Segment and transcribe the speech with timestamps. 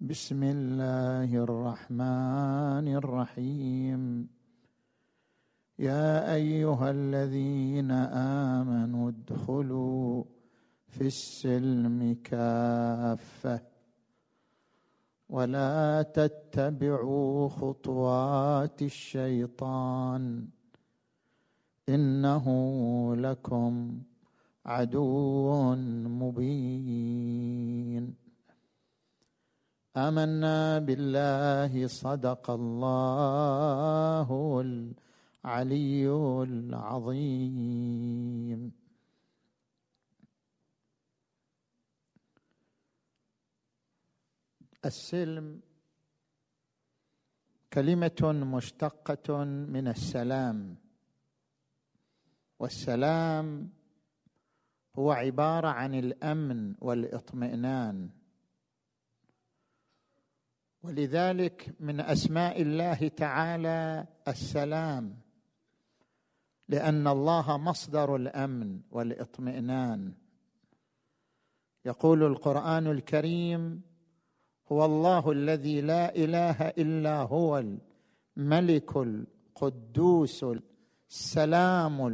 [0.00, 4.28] بسم الله الرحمن الرحيم.
[5.78, 7.90] يا أيها الذين
[8.56, 10.24] آمنوا ادخلوا
[10.88, 13.60] في السلم كافة
[15.28, 20.48] ولا تتبعوا خطوات الشيطان.
[21.88, 22.46] إنه
[23.16, 24.02] لكم
[24.66, 25.74] عدو
[26.20, 27.50] مبين.
[29.96, 34.28] آمنا بالله صدق الله
[34.60, 36.06] العلي
[36.42, 37.60] العظيم.
[44.84, 45.60] السلم
[47.72, 50.76] كلمة مشتقة من السلام.
[52.58, 53.70] والسلام
[54.98, 58.19] هو عبارة عن الأمن والإطمئنان.
[60.82, 65.16] ولذلك من أسماء الله تعالى السلام
[66.68, 70.12] لأن الله مصدر الأمن والإطمئنان.
[71.84, 73.82] يقول القرآن الكريم
[74.72, 77.64] هو الله الذي لا إله إلا هو
[78.36, 80.46] الملك القدوس
[81.10, 82.06] السلام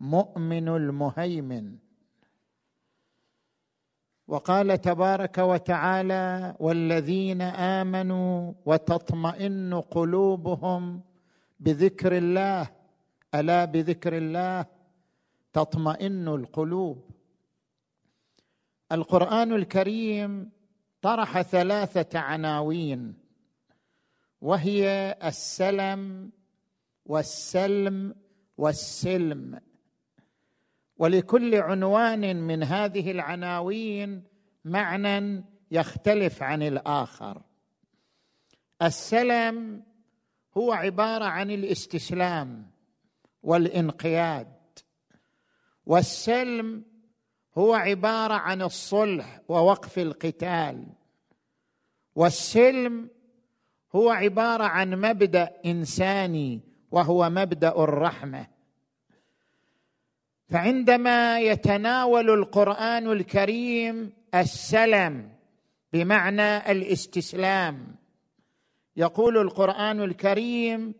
[0.00, 1.76] المؤمن المهيمن.
[4.30, 11.02] وقال تبارك وتعالى والذين آمنوا وتطمئن قلوبهم
[11.60, 12.70] بذكر الله.
[13.34, 14.66] ألا بذكر الله؟
[15.52, 17.10] تطمئن القلوب.
[18.92, 20.50] القرآن الكريم
[21.02, 23.14] طرح ثلاثة عناوين
[24.40, 26.30] وهي السلم
[27.06, 28.14] والسلم
[28.58, 29.60] والسلم.
[31.00, 34.22] ولكل عنوان من هذه العناوين
[34.64, 37.42] معنى يختلف عن الآخر.
[38.82, 39.82] السلم
[40.56, 42.70] هو عبارة عن الاستسلام
[43.42, 44.48] والانقياد
[45.86, 46.84] والسلم
[47.58, 50.86] هو عبارة عن الصلح ووقف القتال
[52.14, 53.10] والسلم
[53.94, 58.59] هو عبارة عن مبدأ إنساني وهو مبدأ الرحمة.
[60.50, 65.28] فعندما يتناول القرآن الكريم السلم
[65.92, 67.94] بمعنى الاستسلام
[68.96, 70.94] يقول القرآن الكريم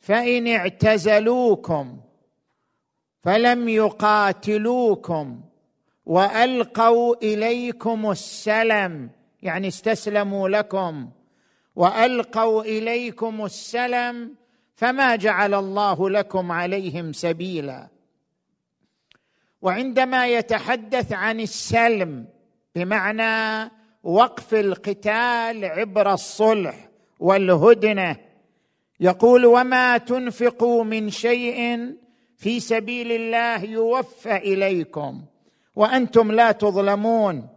[0.00, 2.00] فإن اعتزلوكم
[3.22, 5.40] فلم يقاتلوكم
[6.06, 9.10] وألقوا إليكم السلم
[9.42, 11.10] يعني استسلموا لكم
[11.76, 14.34] وألقوا إليكم السلم
[14.74, 17.88] فما جعل الله لكم عليهم سبيلا
[19.62, 22.26] وعندما يتحدث عن السلم
[22.74, 23.70] بمعنى
[24.02, 26.88] وقف القتال عبر الصلح
[27.20, 28.16] والهدنة
[29.00, 31.78] يقول وما تنفقوا من شيء
[32.36, 35.22] في سبيل الله يوفى إليكم
[35.76, 37.48] وأنتم لا تظلمون.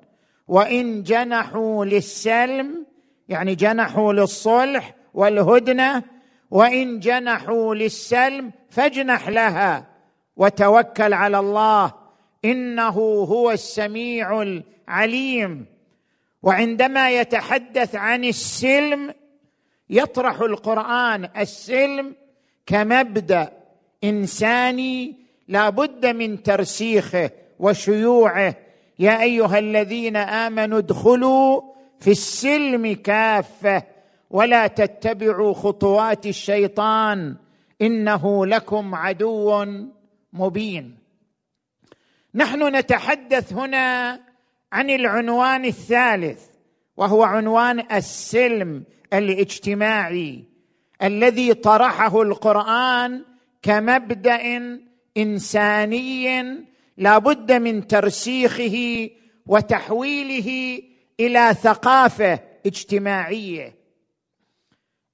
[0.48, 2.86] وإن جنحوا للسلم
[3.30, 6.04] يعني جنحوا للصلح والهدنة
[6.52, 9.95] وإن جنحوا للسلم فاجنح لها.
[10.38, 11.94] وتوكل على الله.
[12.46, 12.98] إنه
[13.30, 15.66] هو السميع العليم.
[16.44, 19.14] وعندما يتحدث عن السلم
[19.90, 21.30] يطرح القرآن.
[21.38, 22.16] السلم
[22.66, 23.52] كمبدأ
[24.04, 25.16] إنساني
[25.48, 27.30] لا بد من ترسيخه
[27.60, 28.56] وشيوعه.
[29.00, 31.62] يا أيها الذين آمنوا ادخلوا
[32.00, 33.84] في السلم كافة
[34.30, 37.36] ولا تتبعوا خطوات الشيطان.
[37.82, 39.66] إنه لكم عدو
[40.36, 40.98] مبين.
[42.36, 44.20] نحن نتحدث هنا
[44.72, 46.42] عن العنوان الثالث
[46.98, 48.84] وهو عنوان السلم
[49.14, 50.44] الاجتماعي
[51.04, 53.26] الذي طرحه القرآن
[53.62, 54.80] كمبدأ
[55.18, 56.44] إنساني
[56.98, 59.10] لا بد من ترسيخه
[59.48, 60.82] وتحويله
[61.20, 63.76] إلى ثقافة اجتماعية.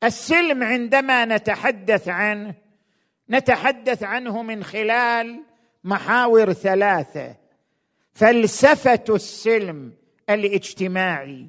[0.04, 2.61] السلم عندما نتحدث عنه
[3.32, 5.44] نتحدث عنه من خلال
[5.84, 7.36] محاور ثلاثة.
[8.14, 9.94] فلسفة السلم
[10.30, 11.48] الاجتماعي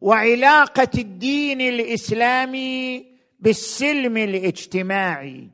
[0.00, 3.06] وعلاقة الدين الإسلامي
[3.40, 5.48] بالسلم الاجتماعي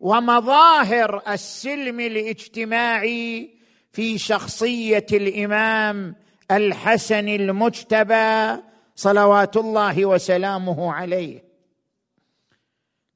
[0.00, 3.50] ومظاهر السلم الاجتماعي
[3.92, 6.14] في شخصية الإمام
[6.50, 8.62] الحسن المجتبى
[8.96, 11.51] صلوات الله وسلامه عليه.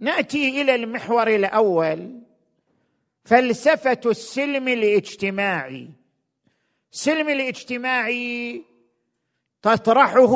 [0.00, 2.20] نأتي إلى المحور الأول.
[3.24, 5.88] فلسفة السلم الاجتماعي.
[6.92, 8.62] السلم الاجتماعي
[9.62, 10.34] تطرحه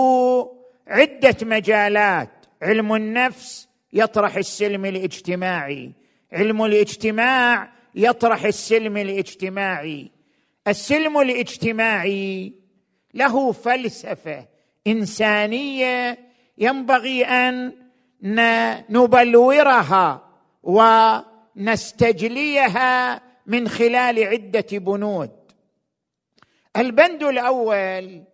[0.87, 2.31] عدة مجالات.
[2.63, 5.93] علم النفس يطرح السلم الاجتماعي.
[6.33, 10.11] علم الاجتماع يطرح السلم الاجتماعي.
[10.69, 12.53] السلم الاجتماعي
[13.15, 14.49] له فلسفة
[14.87, 16.19] إنسانية
[16.59, 17.80] ينبغي أن
[18.91, 20.31] نبلورها
[21.57, 25.31] ونستجليها من خلال عدة بنود.
[26.77, 28.25] البند الأول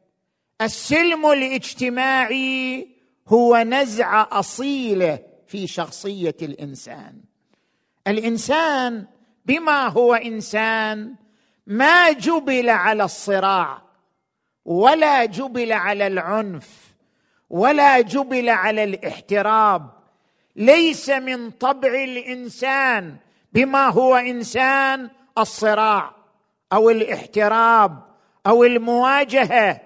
[0.61, 2.88] السلم الاجتماعي
[3.29, 7.21] هو نزعه اصيله في شخصية الإنسان.
[8.06, 9.06] الإنسان
[9.47, 11.15] بما هو إنسان
[11.67, 13.82] ما جبل على الصراع
[14.65, 16.86] ولا جبل على العنف.
[17.50, 19.90] ولا جبل على الاحتراب.
[20.56, 23.16] ليس من طبع الإنسان
[23.52, 26.10] بما هو إنسان الصراع
[26.72, 28.02] أو الاحتراب
[28.46, 29.81] أو المواجهة.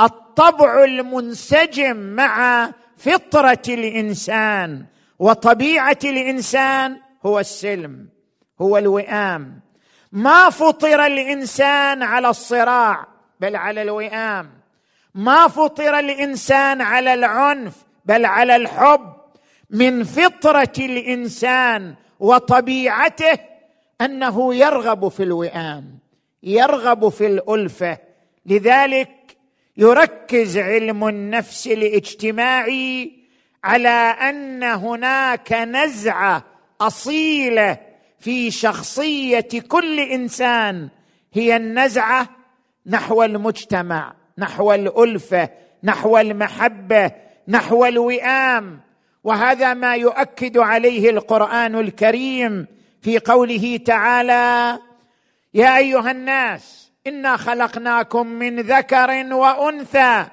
[0.00, 4.84] الطبع المنسجم مع فطرة الإنسان
[5.18, 6.96] وطبيعة الإنسان
[7.26, 8.08] هو السلم
[8.60, 9.60] هو الوئام.
[10.12, 13.06] ما فطر الإنسان على الصراع
[13.40, 14.53] بل على الوئام.
[15.14, 17.74] ما فطر الإنسان على العنف
[18.04, 19.14] بل على الحب.
[19.70, 23.38] من فطرة الإنسان وطبيعته
[24.00, 25.98] أنه يرغب في الوئام
[26.42, 27.98] يرغب في الألفة.
[28.46, 29.36] لذلك
[29.76, 33.12] يركز علم النفس الاجتماعي
[33.64, 33.88] على
[34.28, 36.44] أن هناك نزعة
[36.80, 37.78] أصيلة
[38.18, 40.88] في شخصية كل إنسان
[41.32, 42.28] هي النزعة
[42.86, 44.23] نحو المجتمع.
[44.38, 45.48] نحو الألفة
[45.84, 47.12] نحو المحبة
[47.48, 48.80] نحو الوئام.
[49.24, 52.66] وهذا ما يؤكد عليه القرآن الكريم
[53.02, 54.78] في قوله تعالى
[55.54, 60.24] يا أيها الناس إنا خلقناكم من ذكر وأنثى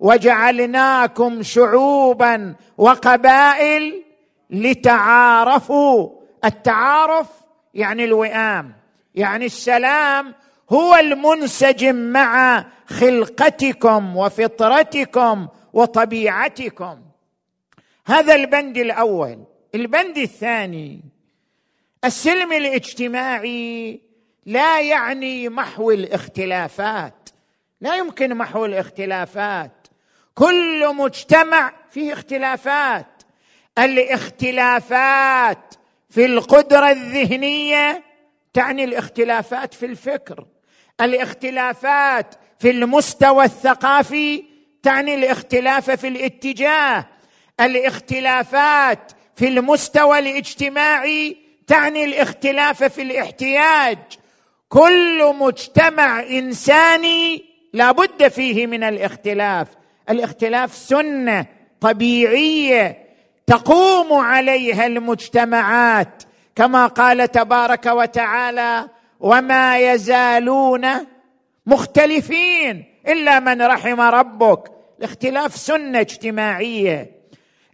[0.00, 4.04] وجعلناكم شعوبا وقبائل
[4.50, 6.10] لتعارفوا.
[6.44, 7.26] التعارف
[7.74, 8.72] يعني الوئام
[9.14, 10.34] يعني السلام
[10.70, 17.00] هو المنسجم مع خلقتكم وفطرتكم وطبيعتكم.
[18.06, 19.44] هذا البند الأول.
[19.74, 21.00] البند الثاني
[22.04, 24.00] السلم الاجتماعي
[24.46, 27.28] لا يعني محو الاختلافات.
[27.80, 29.86] لا يمكن محو الاختلافات.
[30.34, 33.06] كل مجتمع فيه اختلافات.
[33.78, 35.74] الاختلافات
[36.10, 38.02] في القدرة الذهنية
[38.54, 40.46] تعني الاختلافات في الفكر.
[41.00, 44.44] الاختلافات في المستوى الثقافي
[44.82, 47.06] تعني الاختلاف في الاتجاه.
[47.60, 51.36] الاختلافات في المستوى الاجتماعي
[51.66, 53.98] تعني الاختلاف في الاحتياج.
[54.68, 59.68] كل مجتمع إنساني لا بد فيه من الاختلاف.
[60.10, 61.46] الاختلاف سنة
[61.80, 62.98] طبيعية
[63.46, 66.22] تقوم عليها المجتمعات.
[66.56, 68.88] كما قال تبارك وتعالى
[69.20, 70.86] وما يزالون
[71.66, 77.10] مختلفين إلا من رحم ربك الاختلاف سنة اجتماعية.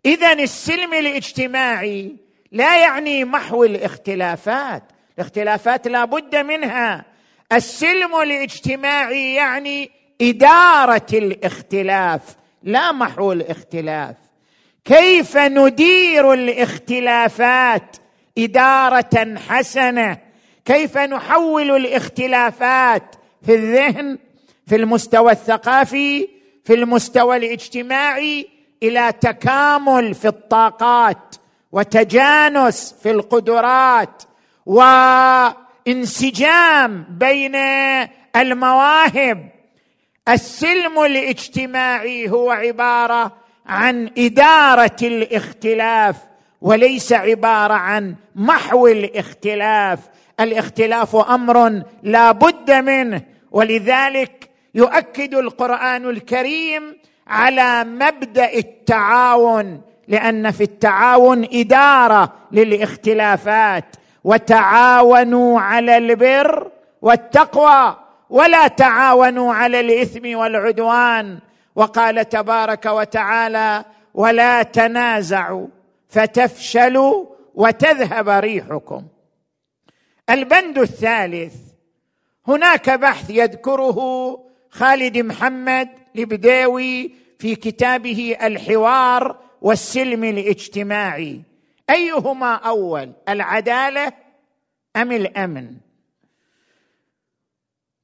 [0.06, 2.16] اذا السلم الاجتماعي
[2.52, 4.82] لا يعني محو الاختلافات.
[5.18, 7.04] الاختلافات لا بد منها.
[7.52, 12.22] السلم الاجتماعي يعني إدارة الاختلاف
[12.62, 14.16] لا محو الاختلاف.
[14.84, 17.96] كيف ندير الاختلافات
[18.38, 20.24] إدارة حسنة؟
[20.64, 23.16] كيف نحول الاختلافات
[23.47, 24.18] في الذهن
[24.66, 26.28] في المستوى الثقافي
[26.64, 28.49] في المستوى الاجتماعي
[28.83, 31.37] إلى تكامل في الطاقات
[31.73, 34.23] وتجانس في القدرات
[35.87, 37.54] وانسجام بين
[38.37, 39.49] المواهب.
[40.28, 43.33] السلم الاجتماعي هو عبارة
[43.66, 46.16] عن إدارة الاختلاف
[46.61, 49.99] وليس عبارة عن محو الاختلاف.
[50.41, 53.23] الاختلاف أمر لا بد منه
[53.53, 63.85] ولذلك يؤكد القرآن الكريم على مبدأ التعاون لأن في التعاون إدارة للاختلافات
[64.25, 66.71] وتعاونوا على البر
[67.03, 67.97] والتقوى
[68.31, 71.38] ولا تعاونوا على الإثم والعدوان.
[71.76, 75.67] وقال تبارك وتعالى ولا تنازعوا
[76.09, 77.25] فتفشلوا
[77.55, 79.03] وتذهب ريحكم.
[80.31, 81.54] البند الثالث.
[82.49, 83.99] هناك بحث يذكره
[84.71, 91.43] خالد محمد لبداوي في كتابه الحوار والسلم الاجتماعي.
[91.90, 94.12] أيهما أول العدالة
[94.97, 95.71] أم الأمن؟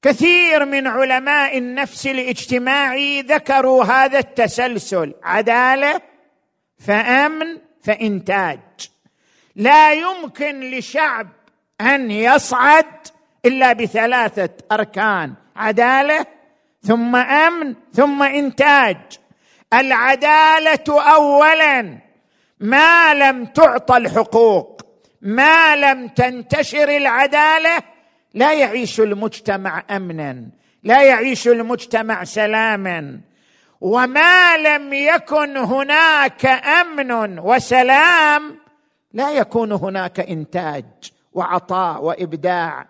[0.03, 6.01] كثير من علماء النفس الاجتماعي ذكروا هذا التسلسل عدالة
[6.79, 8.61] فأمن فإنتاج.
[9.57, 11.29] لا يمكن لشعب
[11.81, 12.87] أن يصعد
[13.45, 16.27] إلا بثلاثة أركان عدالة
[16.83, 18.97] ثم أمن ثم إنتاج.
[19.73, 21.99] العدالة اولا
[22.61, 24.83] ما لم تعطى الحقوق
[25.23, 27.79] ما لم تنتشر العدالة
[28.35, 30.47] لا يعيش المجتمع امنا
[30.83, 33.21] لا يعيش المجتمع سلاما.
[33.81, 38.57] وما لم يكن هناك أمن وسلام
[39.13, 40.85] لا يكون هناك إنتاج.
[41.33, 42.87] وعطاء وإبداع.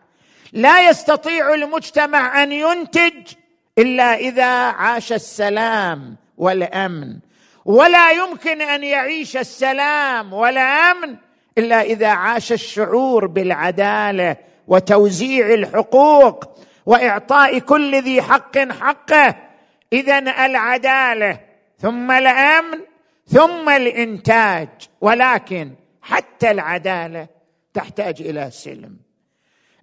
[0.52, 3.32] لا يستطيع المجتمع أن ينتج
[3.78, 7.18] إلا إذا عاش السلام والأمن.
[7.64, 11.16] ولا يمكن أن يعيش السلام والأمن
[11.58, 14.36] إلا إذا عاش الشعور بالعدالة
[14.68, 16.44] وتوزيع الحقوق
[16.86, 19.34] وإعطاء كل ذي حق حقه.
[19.92, 21.40] اذا العدالة
[21.78, 22.80] ثم الأمن
[23.26, 24.68] ثم الإنتاج.
[25.00, 25.70] ولكن
[26.02, 27.39] حتى العدالة
[27.74, 28.96] تحتاج إلى سلم.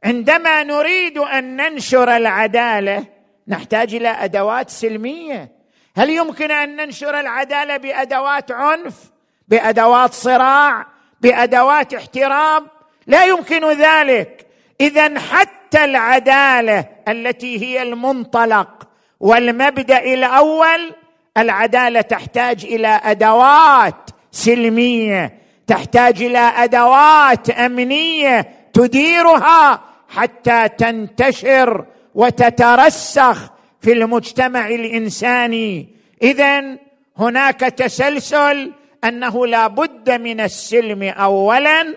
[0.04, 3.06] عندما نريد أن ننشر العدالة
[3.48, 5.52] نحتاج إلى أدوات سلمية.
[5.98, 9.12] هل يمكن أن ننشر العدالة بأدوات عنف
[9.48, 10.86] بأدوات صراع
[11.22, 12.68] بأدوات احترام؟
[13.08, 14.48] لا يمكن ذلك.
[14.82, 18.88] اذا حتى العدالة التي هي المنطلق
[19.20, 20.94] والمبدأ الأول
[21.38, 25.47] العدالة تحتاج إلى أدوات سلمية.
[25.68, 35.96] تحتاج إلى أدوات أمنية تديرها حتى تنتشر وتترسخ في المجتمع الإنساني.
[36.22, 36.78] اذا
[37.18, 38.72] هناك تسلسل
[39.04, 41.96] أنه لا بد من السلم اولا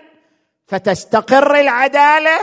[0.67, 2.39] فتستقر العدالة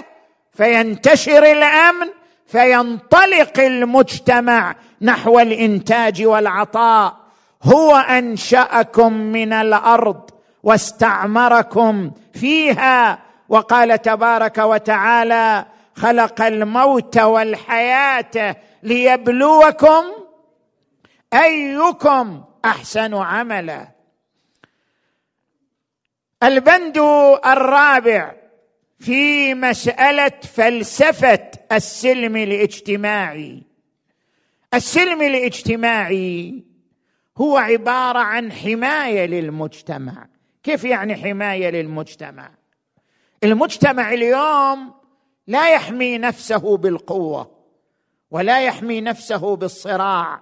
[0.52, 2.08] فينتشر الأمن
[2.47, 7.16] فينطلق المجتمع نحو الإنتاج والعطاء.
[7.62, 10.30] هو أنشأكم من الأرض.
[10.62, 20.05] واستعمركم فيها وقال تبارك وتعالى خلق الموت والحياة ليبلوكم
[21.35, 23.88] أيكم أحسن عملا.
[26.43, 26.99] البند
[27.47, 28.35] الرابع
[28.99, 33.62] في مسألة فلسفة السلم الاجتماعي.
[34.75, 36.65] السلم الاجتماعي
[37.38, 40.27] هو عبارة عن حماية للمجتمع.
[40.69, 42.51] كيف يعني حماية للمجتمع؟
[43.45, 44.95] المجتمع اليوم
[45.47, 47.51] لا يحمي نفسه بالقوة
[48.31, 50.41] ولا يحمي نفسه بالصراع.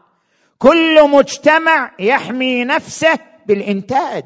[0.59, 4.25] كل مجتمع يحمي نفسه بالإنتاج.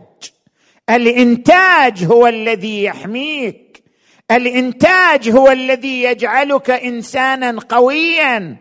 [0.91, 3.85] الإنتاج هو الذي يحميك.
[4.31, 8.57] الإنتاج هو الذي يجعلك إنسانا قويا.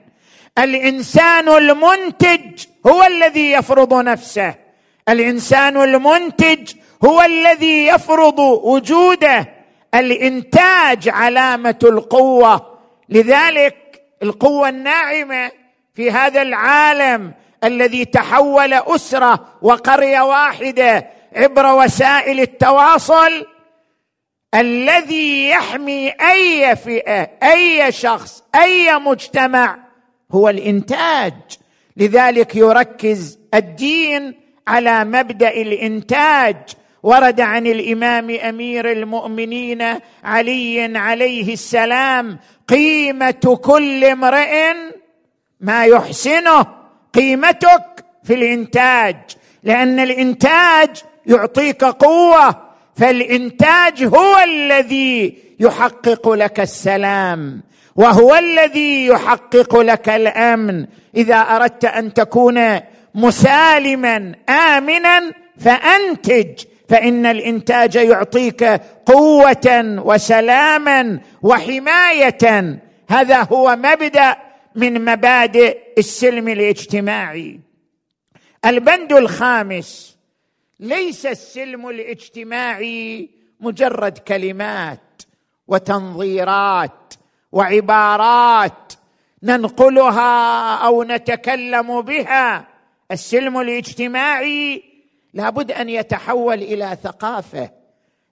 [0.57, 4.55] الإنسان المنتج هو الذي يفرض نفسه.
[5.09, 6.73] الإنسان المنتج
[7.05, 9.49] هو الذي يفرض وجوده
[9.95, 12.79] الإنتاج علامة القوة.
[13.09, 15.51] لذلك القوة الناعمة
[15.93, 23.45] في هذا العالم الذي تحول أسرة وقرية واحدة عبر وسائل التواصل
[24.55, 29.79] الذي يحمي أي فئة أي شخص أي مجتمع
[30.31, 31.33] هو الإنتاج.
[31.97, 34.33] لذلك يركز الدين
[34.67, 36.57] على مبدأ الإنتاج.
[37.03, 39.83] ورد عن الإمام أمير المؤمنين
[40.23, 44.73] علي عليه السلام قيمة كل امرئ
[45.61, 46.65] ما يحسنه
[47.13, 49.15] قيمتك في الإنتاج
[49.63, 50.89] لأن الإنتاج
[51.25, 52.61] يعطيك قوة
[52.95, 57.61] فالإنتاج هو الذي يحقق لك السلام
[57.95, 60.85] وهو الذي يحقق لك الأمن.
[61.15, 62.79] إذا أردت أن تكون
[63.15, 68.63] مسالما آمنا فأنتج فإن الإنتاج يعطيك
[69.05, 72.79] قوة وسلاما وحماية.
[73.09, 74.35] هذا هو مبدأ
[74.75, 77.59] من مبادئ السلم الاجتماعي.
[78.65, 80.17] البند الخامس
[80.79, 83.29] ليس السلم الاجتماعي
[83.59, 85.21] مجرد كلمات
[85.67, 87.13] وتنظيرات
[87.51, 88.93] وعبارات
[89.43, 92.67] ننقلها أو نتكلم بها.
[93.11, 94.88] السلم الاجتماعي
[95.33, 97.69] لابد أن يتحول إلى ثقافة.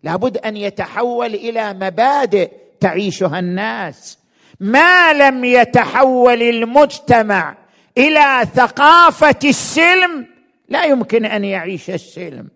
[0.04, 4.20] لابد أن يتحول إلى مبادئ تعيشها الناس.
[4.60, 7.58] ما لم يتحول المجتمع
[7.98, 10.28] إلى ثقافة السلم
[10.70, 12.48] لا يمكن أن يعيش السلم.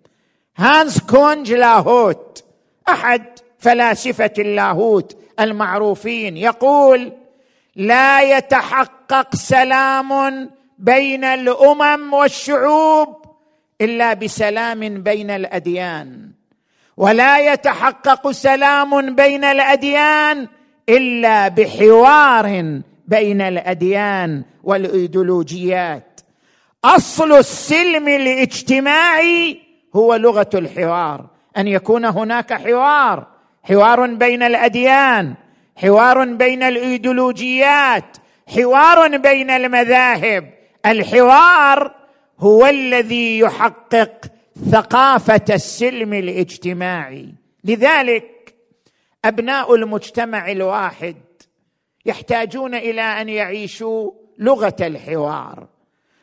[0.57, 2.43] هانس كونج لاهوت
[2.89, 3.23] أحد
[3.59, 7.11] فلاسفة اللاهوت المعروفين يقول
[7.75, 13.20] لا يتحقق سلام بين الأمم والشعوب
[13.81, 16.31] إلا بسلام بين الأديان.
[16.97, 20.47] ولا يتحقق سلام بين الأديان
[20.89, 26.21] إلا بحوار بين الأديان والإيديولوجيات.
[26.83, 29.59] أصل السلم الاجتماعي
[29.95, 31.25] هو لغة الحوار.
[31.57, 33.27] أن يكون هناك حوار.
[33.63, 35.33] حوار بين الأديان.
[35.77, 38.17] حوار بين الإيديولوجيات.
[38.55, 40.49] حوار بين المذاهب.
[40.85, 42.00] الحوار
[42.41, 44.25] هو الذي يحقق
[44.71, 47.27] ثقافة السلم الاجتماعي.
[47.63, 48.55] لذلك
[49.25, 51.15] أبناء المجتمع الواحد
[52.05, 55.67] يحتاجون إلى أن يعيشوا لغة الحوار.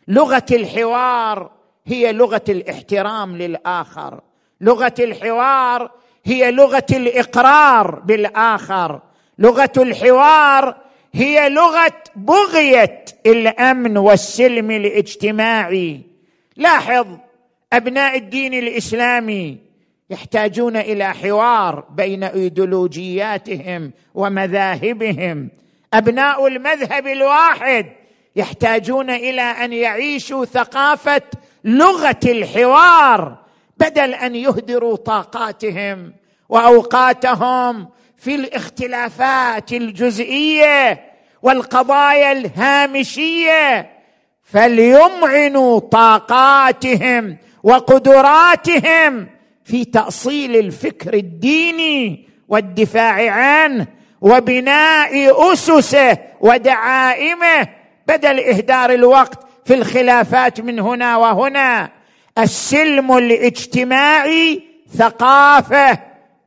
[0.08, 1.50] لغة الحوار
[1.86, 4.20] هي لغة الاحترام للآخر.
[4.60, 5.90] لغة الحوار
[6.24, 9.00] هي لغة الإقرار بالآخر.
[9.38, 10.76] لغة الحوار
[11.12, 16.07] هي لغة بغية الأمن والسلم الاجتماعي.
[16.58, 17.06] لاحظ
[17.72, 19.58] أبناء الدين الإسلامي
[20.10, 25.48] يحتاجون إلى حوار بين إيديولوجياتهم ومذاهبهم.
[25.94, 27.86] أبناء المذهب الواحد
[28.36, 31.22] يحتاجون إلى أن يعيشوا ثقافة
[31.64, 33.38] لغة الحوار
[33.78, 36.12] بدل أن يهدروا طاقاتهم
[36.48, 41.00] وأوقاتهم في الاختلافات الجزئية
[41.42, 43.97] والقضايا الهامشية.
[44.52, 49.26] فليمعنوا طاقاتهم وقدراتهم
[49.64, 53.86] في تأصيل الفكر الديني والدفاع عنه
[54.20, 57.68] وبناء أسسه ودعائمه
[58.06, 61.90] بدل إهدار الوقت في الخلافات من هنا وهنا.
[62.38, 64.62] السلم الاجتماعي
[64.96, 65.98] ثقافة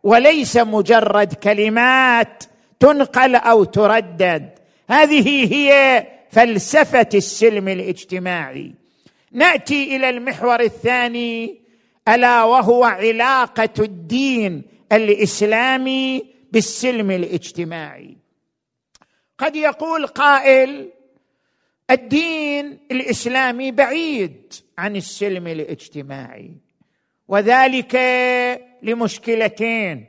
[0.04, 2.44] وليس مجرد كلمات
[2.80, 4.50] تنقل أو تردد.
[4.90, 8.74] هذه هي فلسفة السلم الاجتماعي.
[9.32, 11.62] نأتي إلى المحور الثاني
[12.08, 18.18] ألا وهو علاقة الدين الإسلامي بالسلم الاجتماعي.
[19.38, 20.90] قد يقول قائل
[21.92, 26.52] الدين الإسلامي بعيد عن السلم الاجتماعي
[27.28, 27.96] وذلك
[28.84, 30.06] لمشكلتين.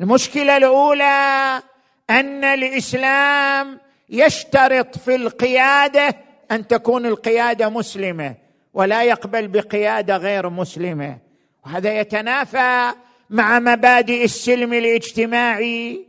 [0.00, 1.62] المشكلة الأولى
[2.10, 6.16] أن الإسلام يشترط في القيادة
[6.50, 8.34] أن تكون القيادة مسلمة
[8.74, 11.18] ولا يقبل بقيادة غير مسلمة.
[11.66, 12.92] وهذا يتنافى
[13.30, 16.06] مع مبادئ السلم الاجتماعي.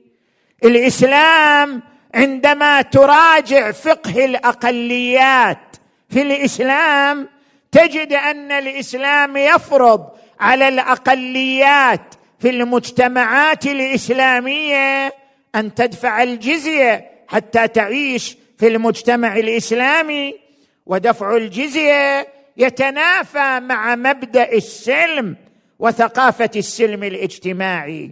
[0.64, 1.82] الإسلام
[2.16, 5.76] عندما تراجع فقه الأقليات
[6.10, 7.30] في الإسلام
[7.72, 10.10] تجد أن الإسلام يفرض
[10.40, 15.14] على الأقليات في المجتمعات الإسلامية
[15.56, 20.36] أن تدفع الجزية حتى تعيش في المجتمع الإسلامي
[20.86, 25.36] ودفع الجزية يتنافى مع مبدأ السلم
[25.80, 28.12] وثقافة السلم الاجتماعي.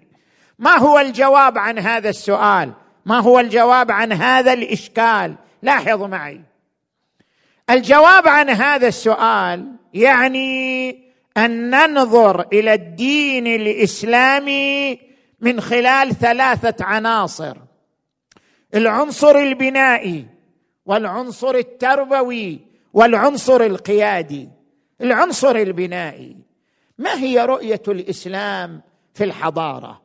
[0.60, 2.73] ما هو الجواب عن هذا السؤال؟
[3.06, 6.41] ما هو الجواب عن هذا الإشكال؟ لاحظوا معي.
[7.69, 10.89] الجواب عن هذا السؤال يعني
[11.38, 14.99] أن ننظر إلى الدين الإسلامي
[15.41, 17.66] من خلال ثلاثة عناصر.
[18.75, 20.25] العنصر البنائي
[20.86, 22.60] والعنصر التربوي
[22.93, 24.49] والعنصر القيادي.
[25.01, 26.38] العنصر البنائي
[26.97, 28.82] ما هي رؤية الإسلام
[29.13, 30.01] في الحضارة؟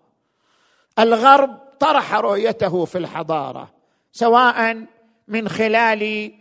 [0.99, 3.71] الغرب طرح رؤيته في الحضارة
[4.13, 4.85] سواء
[5.29, 6.33] من خلال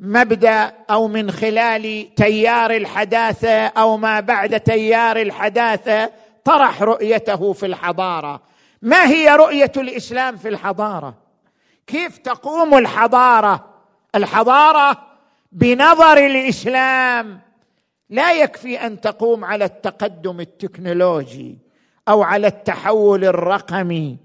[0.00, 6.10] مبدأ أو من خلال تيار الحداثة أو ما بعد تيار الحداثة
[6.44, 8.42] طرح رؤيته في الحضارة.
[8.82, 11.27] ما هي رؤية الإسلام في الحضارة؟
[11.88, 13.64] كيف تقوم الحضارة؟
[14.14, 14.98] الحضارة
[15.52, 17.40] بنظر الإسلام.
[18.10, 21.58] لا يكفي أن تقوم على التقدم التكنولوجي
[22.08, 24.16] أو على التحول الرقمي.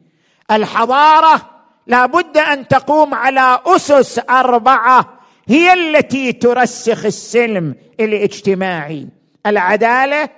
[0.52, 1.49] الحضارة
[1.88, 9.08] لا بد أن تقوم على أسس أربعة هي التي ترسخ السلم الاجتماعي
[9.45, 10.30] العدالة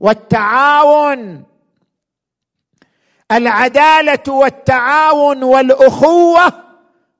[0.00, 1.44] والتعاون
[3.32, 6.52] العدالة والتعاون والأخوة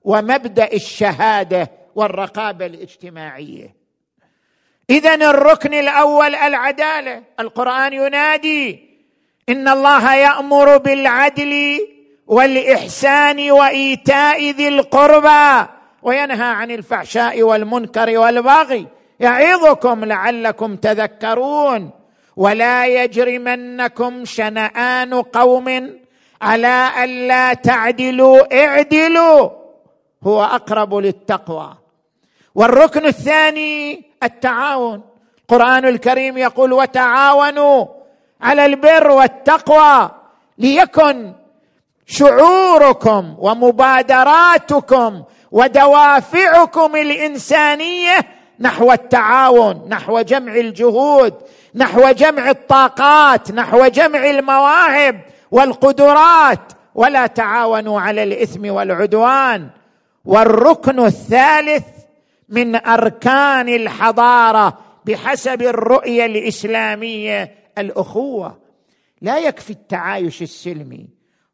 [0.04, 3.74] ومبدأ الشهادة والرقابة الاجتماعية.
[4.90, 7.22] اذا الركن الأول العدالة.
[7.40, 8.94] القرآن ينادي
[9.48, 11.80] إن الله يأمر بالعدل
[12.26, 15.68] والإحسان وإيتاء ذي القربى
[16.02, 18.86] وينهى عن الفحشاء والمنكر والبغي.
[19.20, 21.90] يعظكم لعلكم تذكرون.
[22.36, 25.98] ولا يجرمنكم شنآن قوم
[26.42, 29.50] على ألا تعدلوا اعدلوا.
[30.24, 31.74] هو أقرب للتقوى.
[32.54, 35.02] والركن الثاني التعاون.
[35.50, 37.86] القرآن الكريم يقول وتعاونوا
[38.40, 40.10] على البر والتقوى
[40.58, 41.32] ليكن
[42.06, 48.16] شعوركم ومبادراتكم ودوافعكم الإنسانية
[48.60, 51.34] نحو التعاون نحو جمع الجهود
[51.74, 59.70] نحو جمع الطاقات نحو جمع المواهب والقدرات ولا تعاونوا على الإثم والعدوان.
[60.24, 61.84] والركن الثالث
[62.48, 68.58] من أركان الحضارة بحسب الرؤية الإسلامية الأخوة.
[69.20, 71.08] لا يكفي التعايش السلمي.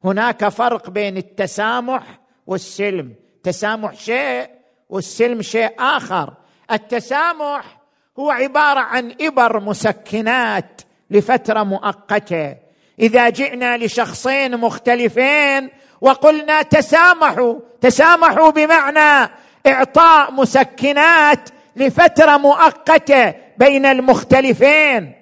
[0.05, 2.03] هناك فرق بين التسامح
[2.47, 3.15] والسلم.
[3.37, 4.51] التسامح شيء
[4.89, 6.33] والسلم شيء آخر.
[6.73, 7.80] التسامح
[8.19, 12.57] هو عبارة عن إبر مسكنات لفترة مؤقتة.
[13.01, 15.71] إذا جئنا لشخصين مختلفين
[16.01, 19.31] وقلنا تسامحوا تسامحوا بمعنى
[19.67, 25.13] إعطاء مسكنات لفترة مؤقتة بين المختلفين.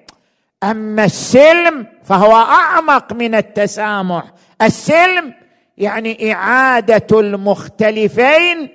[0.62, 4.24] أما السلم فهو أعمق من التسامح.
[4.62, 5.34] السلم
[5.78, 8.68] يعني إعادة المختلفين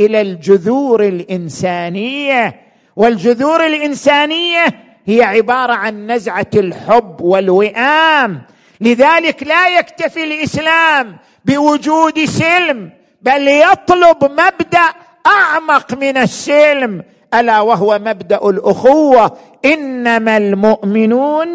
[0.00, 2.65] إلى الجذور الإنسانية.
[2.96, 4.66] والجذور الإنسانية
[5.06, 8.42] هي عبارة عن نزعة الحب والوئام.
[8.80, 12.90] لذلك لا يكتفي الإسلام بوجود سلم
[13.22, 14.88] بل يطلب مبدأ
[15.26, 17.02] أعمق من السلم.
[17.34, 19.36] ألا وهو مبدأ الأخوة.
[19.64, 21.48] إنما المؤمنون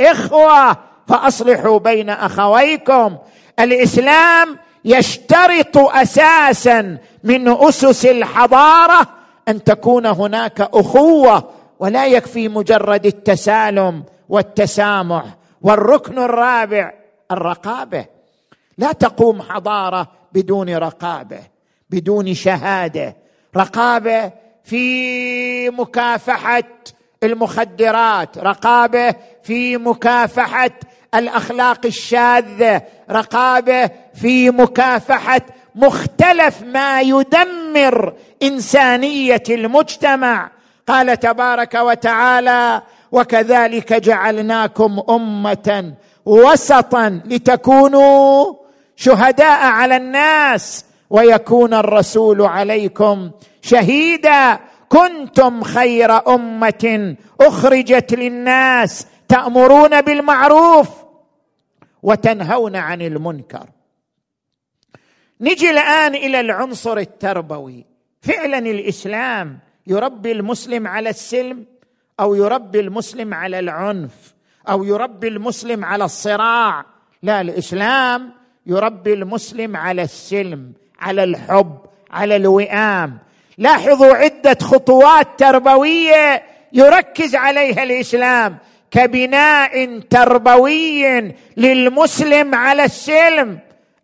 [0.00, 0.76] إخوة.
[1.08, 3.16] فأصلحوا بين أخويكم.
[3.60, 15.24] الإسلام يشترط أساسا من أسس الحضارة أن تكون هناك أخوة ولا يكفي مجرد التسالم والتسامح
[15.62, 16.92] والركن الرابع
[17.30, 18.06] الرقابة.
[18.78, 21.40] لا تقوم حضارة بدون رقابة
[21.90, 23.16] بدون شهادة.
[23.56, 24.32] رقابة
[24.64, 26.62] في مكافحة
[27.22, 30.70] المخدرات رقابة في مكافحة
[31.14, 35.40] الأخلاق الشاذة رقابة في مكافحة
[35.74, 40.50] مختلف ما يدمر إنسانية المجتمع.
[40.86, 48.54] قال تبارك وتعالى وكذلك جعلناكم أمة وسطا لتكونوا
[48.96, 53.30] شهداء على الناس ويكون الرسول عليكم
[53.62, 54.58] شهيدا.
[54.88, 60.88] كنتم خير أمة أخرجت للناس تأمرون بالمعروف
[62.02, 63.66] وتنهون عن المنكر.
[65.40, 67.91] نجي الآن إلى العنصر التربوي.
[68.22, 71.64] فعلا الإسلام يربي المسلم على السلم
[72.20, 74.34] أو يربي المسلم على العنف
[74.68, 76.84] أو يربي المسلم على الصراع.
[77.22, 78.30] لا الإسلام
[78.66, 81.78] يربي المسلم على السلم على الحب
[82.10, 83.18] على الوئام.
[83.58, 88.56] لاحظوا عدة خطوات تربوية يركز عليها الإسلام.
[88.90, 93.58] كبناء تربوي للمسلم على السلم.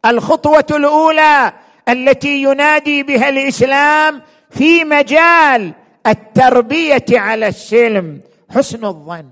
[0.07, 1.53] الخطوة الأولى
[1.89, 5.73] التي ينادي بها الإسلام في مجال
[6.07, 8.21] التربية على السلم
[8.51, 9.29] حسن الظن.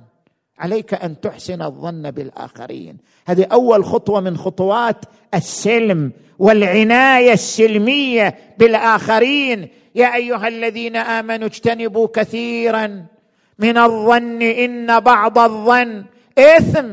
[0.59, 2.97] عليك أن تحسن الظن بالآخرين.
[3.27, 4.97] هذه أول خطوة من خطوات
[5.35, 9.69] السلم والعناية السلمية بالآخرين.
[9.95, 13.07] يا أيها الذين آمنوا اجتنبوا كثيرا
[13.59, 16.05] من الظن إن بعض الظن
[16.39, 16.87] إثم.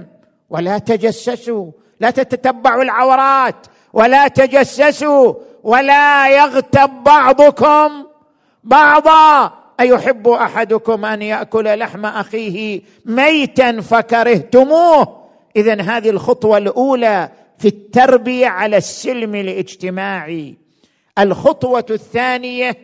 [0.49, 3.55] ولا تجسسوا لا تتتبعوا العورات.
[3.93, 8.05] ولا تجسسوا ولا يغتب بعضكم
[8.63, 9.53] بعضا.
[9.79, 15.23] أيحب أحدكم أن يأكل لحم أخيه ميتا فكرهتموه؟
[15.55, 20.55] اذا هذه الخطوة الأولى في التربية على السلم الاجتماعي.
[21.19, 22.77] الخطوة الثانية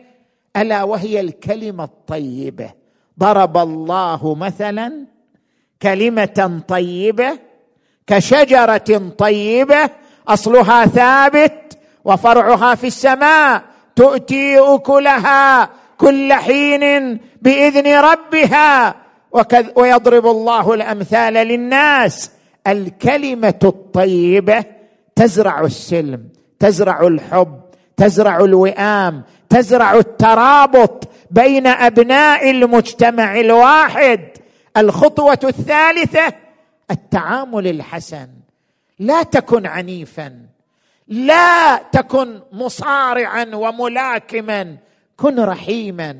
[0.56, 2.70] ألا وهي الكلمة الطيبة.
[3.18, 5.06] ضرب الله مثلا
[5.82, 7.38] كلمة طيبة
[8.06, 9.90] كشجرة طيبة
[10.28, 11.69] أصلها ثابت
[12.04, 13.62] وفرعها في السماء
[13.96, 18.94] تؤتي أكلها كل حين بإذن ربها
[19.76, 22.30] ويضرب الله الأمثال للناس.
[22.66, 24.64] الكلمة الطيبة
[25.16, 27.60] تزرع السلم تزرع الحب
[27.96, 34.20] تزرع الوئام تزرع الترابط بين أبناء المجتمع الواحد.
[34.76, 36.32] الخطوة الثالثة
[36.90, 38.28] التعامل الحسن.
[38.98, 40.32] لا تكن عنيفا.
[41.10, 44.76] لا تكن مصارعا وملاكما.
[45.16, 46.16] كن رحيما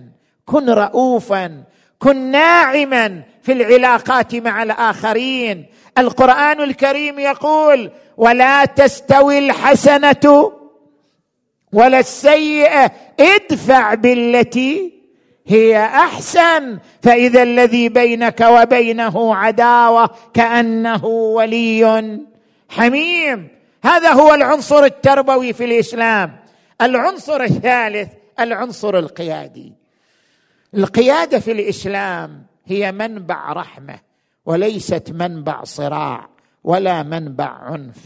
[0.47, 1.63] كن رؤوفا
[1.99, 5.67] كن ناعما في العلاقات مع الآخرين.
[5.99, 10.53] القرآن الكريم يقول ولا تستوي الحسنة
[11.73, 14.93] ولا السيئة ادفع بالتي
[15.47, 16.79] هي أحسن.
[17.03, 22.21] فإذا الذي بينك وبينه عداوة كأنه ولي
[22.69, 23.60] حميم.
[23.85, 26.37] هذا هو العنصر التربوي في الإسلام.
[26.83, 28.09] العنصر الثالث
[28.41, 29.73] العنصر القيادي.
[30.75, 33.99] القيادة في الإسلام هي منبع رحمة
[34.47, 36.29] وليست منبع صراع
[36.65, 37.97] ولا منبع عنف.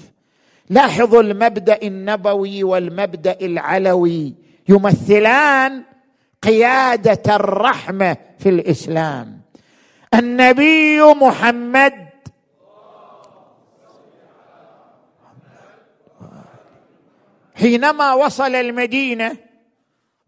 [0.71, 4.35] لاحظوا المبدأ النبوي والمبدأ العلوي.
[4.69, 5.83] يمثلان
[6.43, 9.41] قيادة الرحمة في الإسلام.
[10.15, 12.04] النبي محمد
[17.65, 19.37] حينما وصل المدينة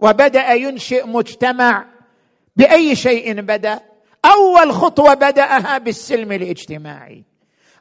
[0.00, 1.84] وبدأ ينشئ مجتمع
[2.56, 3.80] بأي شيء بدأ؟
[4.24, 7.24] أول خطوة بدأها بالسلم الاجتماعي.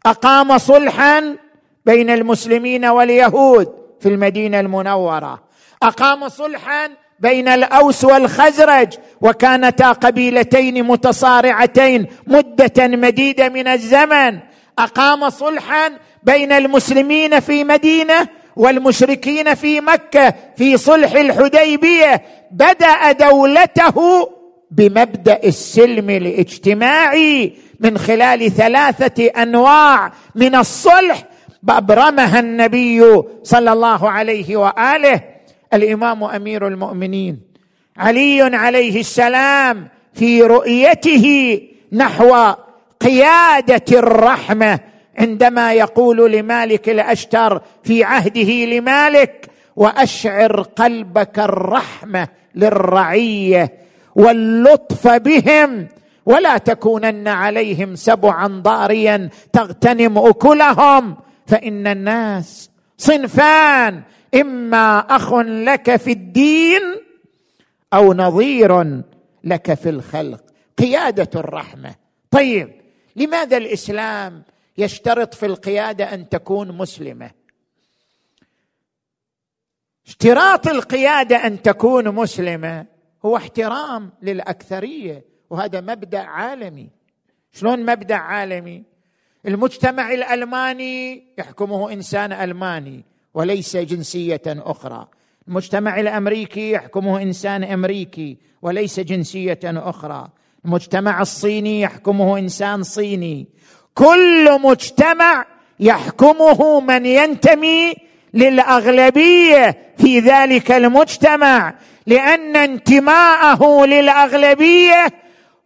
[0.06, 1.38] أقام صلحا
[1.86, 5.44] بين المسلمين واليهود في المدينة المنورة.
[5.84, 6.89] أقام صلحا
[7.20, 14.39] بين الأوس والخزرج وكانتا قبيلتين متصارعتين مدة مديدة من الزمن.
[14.80, 15.91] أقام صلحا
[16.24, 24.30] بين المسلمين في مدينة والمشركين في مكة في صلح الحديبية بدأ دولته
[24.72, 31.24] بمبدأ السلم الاجتماعي من خلال ثلاثة أنواع من الصلح.
[31.70, 35.22] ابرمها النبي صلى الله عليه وآله
[35.74, 37.39] الإمام أمير المؤمنين.
[37.98, 41.60] علي عليه السلام في رؤيته
[41.91, 42.54] نحو
[43.02, 44.80] قيادة الرحمة
[45.17, 53.73] عندما يقول لمالك الأشتر في عهده لمالك وأشعر قلبك الرحمة للرعية
[54.15, 55.88] واللطف بهم
[56.25, 64.01] ولا تكونن عليهم سبعا ضاريا تغتنم أكلهم فإن الناس صنفان
[64.36, 66.82] إما أخ لك في الدين
[67.93, 69.01] أو نظير
[69.43, 70.41] لك في الخلق.
[70.78, 71.95] قيادة الرحمة.
[72.32, 72.71] طيب
[73.15, 74.43] لماذا الإسلام
[74.78, 77.32] يشترط في القيادة أن تكون مسلمة.
[80.08, 82.86] اشتراط القيادة أن تكون مسلمة
[83.26, 86.90] هو احترام للأكثرية وهذا مبدأ عالمي.
[87.52, 88.84] شلون مبدأ عالمي؟
[89.48, 95.08] المجتمع الألماني يحكمه إنسان ألماني وليس جنسية أخرى.
[95.48, 100.30] المجتمع الأمريكي يحكمه إنسان أمريكي وليس جنسية أخرى.
[100.66, 103.48] المجتمع الصيني يحكمه إنسان صيني.
[103.96, 105.46] كل مجتمع
[105.80, 107.94] يحكمه من ينتمي
[108.34, 111.74] للأغلبية في ذلك المجتمع
[112.08, 115.06] لأن انتماءه للأغلبية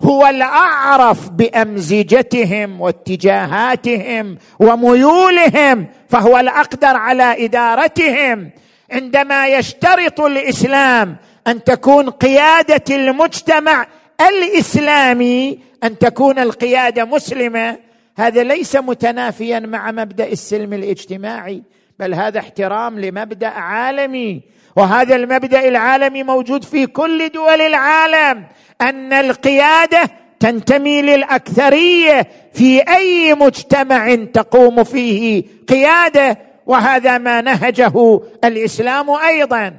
[0.02, 8.50] هو الأعرف بأمزجتهم واتجاهاتهم وميولهم فهو الأقدر على إدارتهم.
[8.92, 11.16] عندما يشترط الإسلام
[11.48, 13.88] أن تكون قيادة المجتمع
[14.22, 17.89] الإسلامي أن تكون القيادة مسلمة
[18.20, 21.64] هذا ليس متنافيا مع مبدأ السلم الاجتماعي
[22.00, 24.42] بل هذا احترام لمبدأ عالمي.
[24.76, 28.46] وهذا المبدأ العالمي موجود في كل دول العالم.
[28.82, 39.74] أن القيادة تنتمي للأكثرية في أي مجتمع تقوم فيه قيادة وهذا ما نهجه الإسلام أيضا.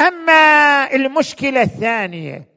[0.00, 2.48] أما المشكلة الثانية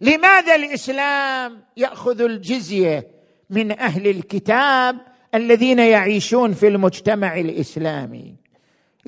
[0.00, 3.17] لماذا الإسلام يأخذ الجزية؟
[3.50, 4.96] من أهل الكتاب
[5.34, 8.34] الذين يعيشون في المجتمع الإسلامي.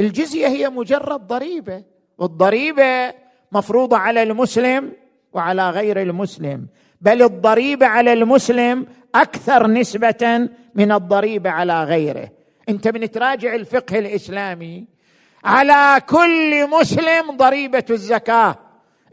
[0.01, 1.85] الجزية هي مجرد ضريبة
[2.19, 3.15] والضريبة
[3.53, 4.93] مفروضة على المسلم
[5.33, 6.67] وعلى غير المسلم
[7.01, 12.31] بل الضريبة على المسلم أكثر نسبة من الضريبة على غيره.
[12.69, 14.85] أنت من تراجع الفقه الإسلامي
[15.45, 18.59] على كل مسلم ضريبة الزكاة.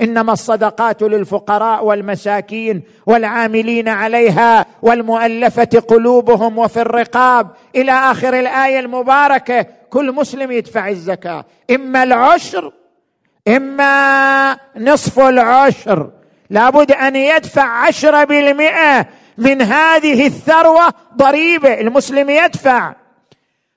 [0.01, 7.47] إنما الصدقات للفقراء والمساكين والعاملين عليها والمؤلفة قلوبهم وفي الرقاب.
[7.75, 11.45] إلى آخر الآية المباركة كل مسلم يدفع الزكاة.
[11.71, 12.71] إما العشر
[13.47, 16.09] إما نصف العشر.
[16.49, 19.07] لابد أن يدفع عشره بالمئة
[19.37, 21.73] من هذه الثروة ضريبة.
[21.73, 22.93] المسلم يدفع.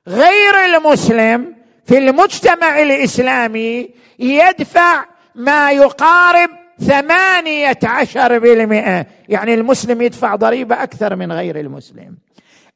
[0.08, 1.54] غير المسلم
[1.86, 5.04] في المجتمع الإسلامي يدفع
[5.34, 9.06] ما يقارب ثمانية عشر بالمئة.
[9.28, 12.16] يعني المسلم يدفع ضريبة أكثر من غير المسلم.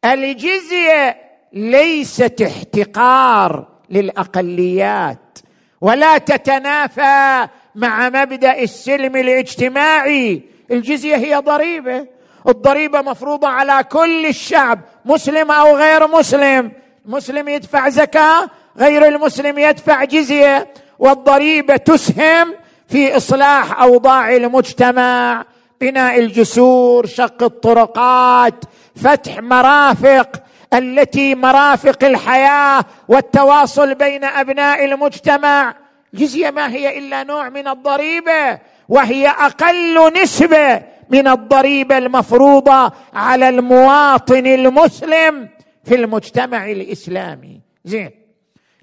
[0.04, 1.16] الجزية
[1.52, 5.38] ليست احتقار للأقليات
[5.80, 10.42] ولا تتنافى مع مبدأ السلم الاجتماعي.
[10.70, 12.06] الجزية هي ضريبة.
[12.48, 16.72] الضريبة مفروضة على كل الشعب مسلم أو غير مسلم.
[17.06, 20.68] مسلم يدفع زكاة غير المسلم يدفع جزية.
[20.98, 22.54] والضريبة تسهم
[22.88, 25.44] في إصلاح أوضاع المجتمع
[25.80, 28.64] بناء الجسور شق الطرقات
[28.96, 30.42] فتح مرافق
[30.74, 35.74] التي مرافق الحياة والتواصل بين أبناء المجتمع.
[36.14, 44.46] جزية ما هي إلا نوع من الضريبة وهي أقل نسبة من الضريبة المفروضة على المواطن
[44.46, 45.48] المسلم
[45.84, 47.60] في المجتمع الإسلامي.
[47.84, 48.23] زين.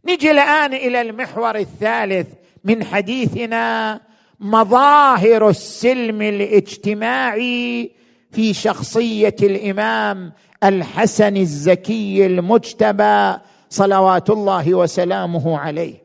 [0.06, 2.28] نجي الآن إلى المحور الثالث
[2.64, 4.00] من حديثنا
[4.40, 7.92] مظاهر السلم الاجتماعي
[8.32, 10.34] في شخصية الإمام
[10.64, 13.38] الحسن الزكي المجتبى
[13.70, 16.02] صلوات الله وسلامه عليه.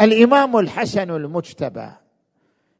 [0.00, 1.90] الإمام الحسن المجتبى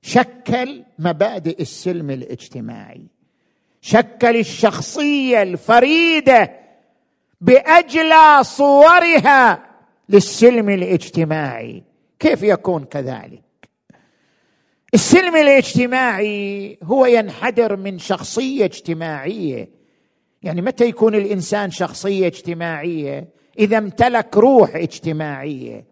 [0.02, 3.06] شكل مبادئ السلم الاجتماعي.
[3.80, 6.50] شكل الشخصية الفريدة
[7.40, 9.68] باجلى صورها
[10.08, 11.82] للسلم الاجتماعي.
[12.18, 13.42] كيف يكون كذلك؟
[14.94, 19.68] السلم الاجتماعي هو ينحدر من شخصية اجتماعية.
[20.42, 25.84] يعني متى يكون الإنسان شخصية اجتماعية؟ إذا امتلك روح اجتماعية.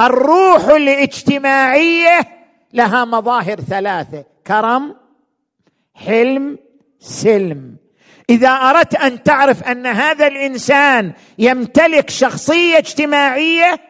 [0.00, 2.33] الروح الاجتماعية
[2.74, 4.24] لها مظاهر ثلاثة.
[4.46, 4.94] كرم
[5.94, 6.58] حلم
[7.00, 7.76] سلم.
[8.30, 13.80] إذا أردت أن تعرف أن هذا الإنسان يمتلك شخصية اجتماعية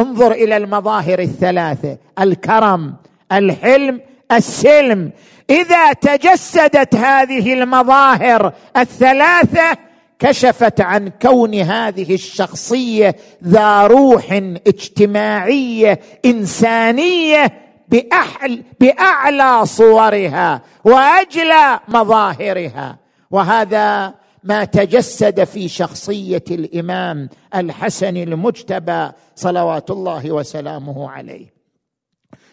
[0.00, 1.98] انظر إلى المظاهر الثلاثة.
[2.18, 2.96] الكرم
[3.32, 4.00] الحلم
[4.32, 5.10] السلم.
[5.50, 9.78] إذا تجسدت هذه المظاهر الثلاثة
[10.18, 14.32] كشفت عن كون هذه الشخصية ذا روح
[14.66, 22.98] اجتماعية إنسانية بأحل بأعلى صورها وأجلى مظاهرها.
[23.30, 31.54] وهذا ما تجسد في شخصية الإمام الحسن المجتبى صلوات الله وسلامه عليه.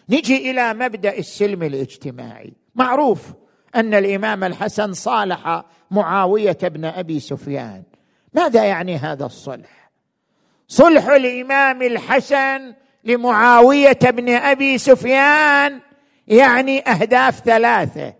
[0.08, 2.52] نجي إلى مبدأ السلم الاجتماعي.
[2.74, 3.32] معروف
[3.76, 7.82] أن الإمام الحسن صالح معاوية بن أبي سفيان.
[8.34, 9.90] ماذا يعني هذا الصلح؟
[10.68, 12.74] صلح الإمام الحسن
[13.06, 15.80] لمعاوية بن أبي سفيان
[16.26, 18.14] يعني أهداف ثلاثة.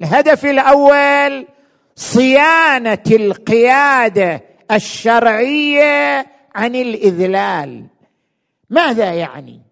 [0.00, 1.46] الهدف الأول
[1.96, 7.86] صيانة القيادة الشرعية عن الإذلال.
[8.70, 9.62] ماذا يعني؟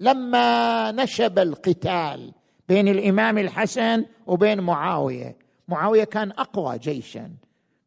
[0.00, 2.32] لما نشب القتال
[2.68, 5.36] بين الإمام الحسن وبين معاوية
[5.68, 7.30] معاوية كان أقوى جيشا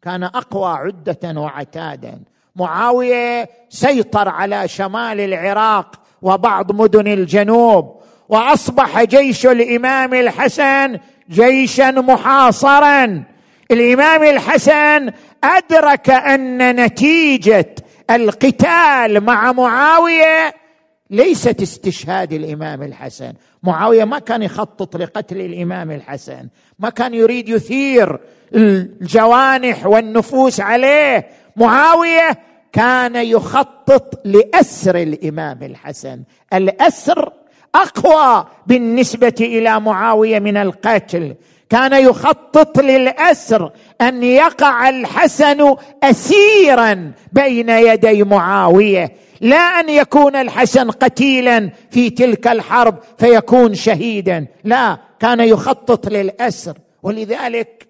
[0.01, 2.21] كان أقوى عدة وعتادا.
[2.55, 8.01] معاوية سيطر على شمال العراق وبعض مدن الجنوب.
[8.29, 13.23] وأصبح جيش الإمام الحسن جيشا محاصرا.
[13.71, 15.11] الإمام الحسن
[15.43, 17.75] أدرك أن نتيجة
[18.09, 20.53] القتال مع معاوية
[21.09, 23.33] ليست استشهاد الإمام الحسن.
[23.63, 26.47] معاوية ما كان يخطط لقتل الإمام الحسن.
[26.79, 28.19] ما كان يريد يثير
[28.55, 31.27] الجوانح والنفوس عليه.
[31.55, 32.37] معاوية
[32.73, 36.23] كان يخطط لأسر الإمام الحسن.
[36.53, 37.33] الأسر
[37.75, 41.35] أقوى بالنسبة إلى معاوية من القتل.
[41.69, 49.11] كان يخطط للأسر أن يقع الحسن اسيرا بين يدي معاوية.
[49.41, 54.47] لا أن يكون الحسن قتيلا في تلك الحرب فيكون شهيدا.
[54.63, 56.77] لا كان يخطط للأسر.
[57.03, 57.87] ولذلك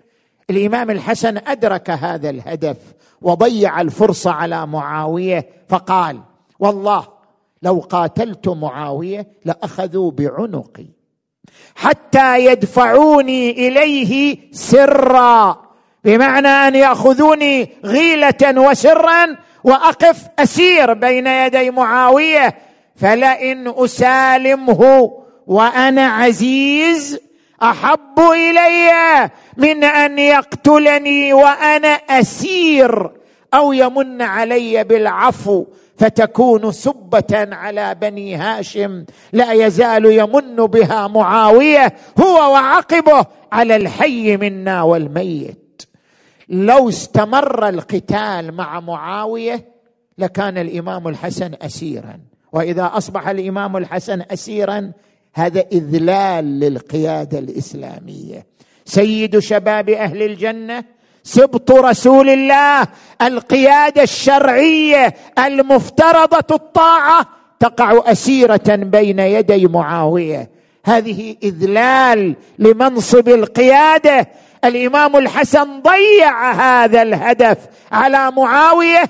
[0.50, 2.78] الإمام الحسن أدرك هذا الهدف.
[3.22, 6.20] وضيع الفرصة على معاوية فقال
[6.60, 7.08] والله
[7.62, 10.86] لو قاتلت معاوية لأخذوا بعنقي
[11.76, 15.62] حتى يدفعوني إليه سرا
[16.04, 22.56] بمعنى أن يأخذوني غيلة وسرا وأقف أسير بين يدي معاوية
[22.96, 25.12] فلئن أسالمه
[25.48, 27.20] وأنا عزيز
[27.64, 33.12] أحب إلي من أن يقتلني وأنا أسير
[33.54, 35.66] أو يمن علي بالعفو
[35.98, 39.06] فتكون سبة على بني هاشم.
[39.34, 45.82] لا يزال يمن بها معاوية هو وعقبه على الحي منا والميت.
[46.50, 49.66] لو استمر القتال مع معاوية
[50.18, 52.20] لكان الإمام الحسن اسيرا.
[52.54, 54.92] وإذا أصبح الإمام الحسن اسيرا
[55.34, 58.46] هذا إذلال للقيادة الإسلامية.
[58.86, 60.84] سيد شباب أهل الجنة
[61.24, 62.88] سبط رسول الله
[63.22, 67.26] القيادة الشرعية المفترضة الطاعة
[67.60, 70.50] تقع أسيرة بين يدي معاوية.
[70.86, 74.28] هذه إذلال لمنصب القيادة.
[74.66, 77.58] الإمام الحسن ضيع هذا الهدف
[77.92, 79.04] على معاوية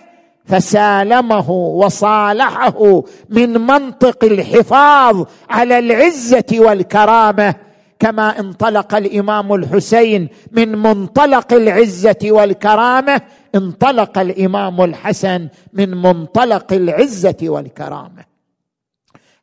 [0.45, 7.55] فسالمه وصالحه من منطق الحفاظ على العزة والكرامة.
[8.01, 13.21] كما انطلق الإمام الحسين من منطلق العزة والكرامة
[13.55, 18.25] انطلق الإمام الحسن من منطلق العزة والكرامة.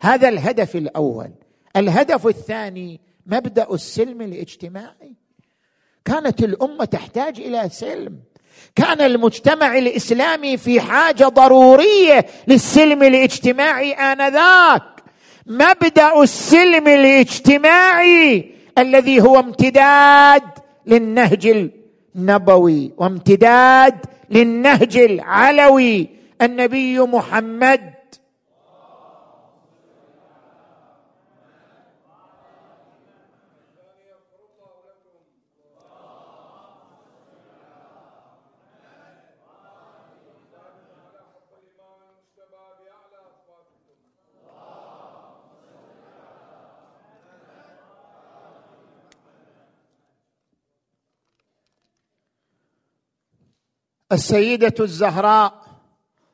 [0.03, 1.31] هذا الهدف الأول.
[1.77, 5.15] الهدف الثاني مبدأ السلم الاجتماعي.
[6.05, 8.19] كانت الأمة تحتاج إلى سلم.
[8.75, 14.98] كان المجتمع الإسلامي في حاجة ضرورية للسلم الاجتماعي آنذاك.
[15.49, 20.43] مبدأ السلم الاجتماعي الذي هو امتداد
[20.87, 21.71] للنهج
[22.17, 23.95] النبوي وامتداد
[24.31, 26.09] للنهج العلوي.
[26.43, 27.81] النبي محمد
[54.13, 55.53] السيدة الزهراء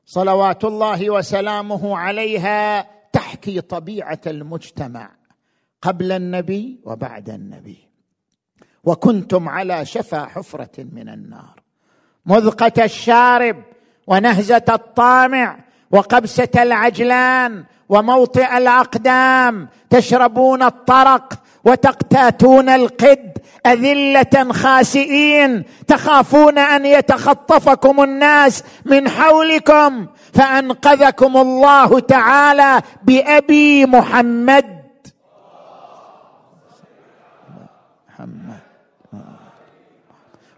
[0.07, 5.11] صلوات الله وسلامه عليها تحكي طبيعة المجتمع
[5.83, 7.89] قبل النبي وبعد النبي.
[8.85, 11.63] وكنتم على شفا حفرة من النار.
[12.27, 13.63] مذقة الشارب
[14.07, 15.59] ونهزة الطامع
[15.91, 23.34] وقبسة العجلان وموطئ الأقدام تشربون الطرق وتقتاتون القد
[23.67, 34.85] أذلة خاسئين تخافون أن يتخطفكم الناس من حولكم فأنقذكم الله تعالى بأبي محمد.
[38.09, 38.59] محمد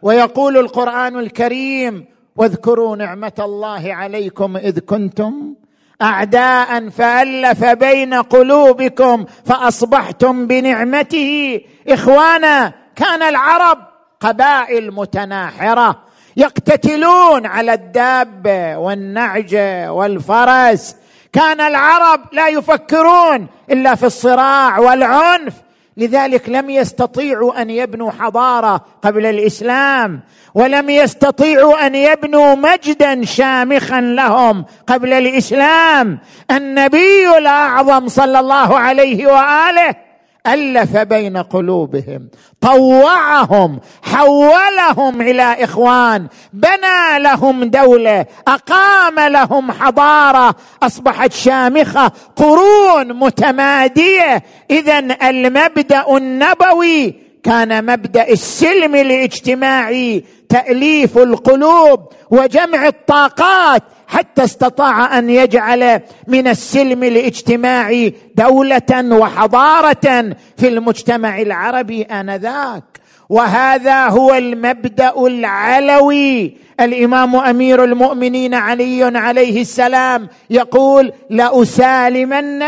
[0.02, 2.04] ويقول القرآن الكريم
[2.36, 5.54] واذكروا نعمة الله عليكم إذ كنتم
[6.02, 13.78] أعداء فألف بين قلوبكم فأصبحتم بنعمته إخوانا كان العرب
[14.20, 15.96] قبائل متناحرة
[16.36, 20.96] يقتتلون على الدابه والنعجه والفرس.
[21.32, 25.54] كان العرب لا يفكرون إلا في الصراع والعنف
[25.96, 30.20] لذلك لم يستطيعوا أن يبنوا حضارة قبل الإسلام
[30.54, 36.18] ولم يستطيعوا أن يبنوا مجدا شامخا لهم قبل الإسلام.
[36.50, 40.05] النبي الأعظم صلى الله عليه وآله
[40.46, 42.28] ألف بين قلوبهم
[42.60, 54.42] طوعهم حولهم إلى إخوان بنى لهم دولة أقام لهم حضارة أصبحت شامخة قرون متمادية.
[54.70, 63.82] اذا المبدأ النبوي كان مبدأ السلم الاجتماعي تأليف القلوب وجمع الطاقات.
[64.06, 72.84] حتى استطاع أن يجعل من السلم الاجتماعي دولة وحضارة في المجتمع العربي آنذاك.
[73.28, 76.56] وهذا هو المبدأ العلوي.
[76.80, 82.62] الإمام أمير المؤمنين علي عليه السلام يقول لأسالمن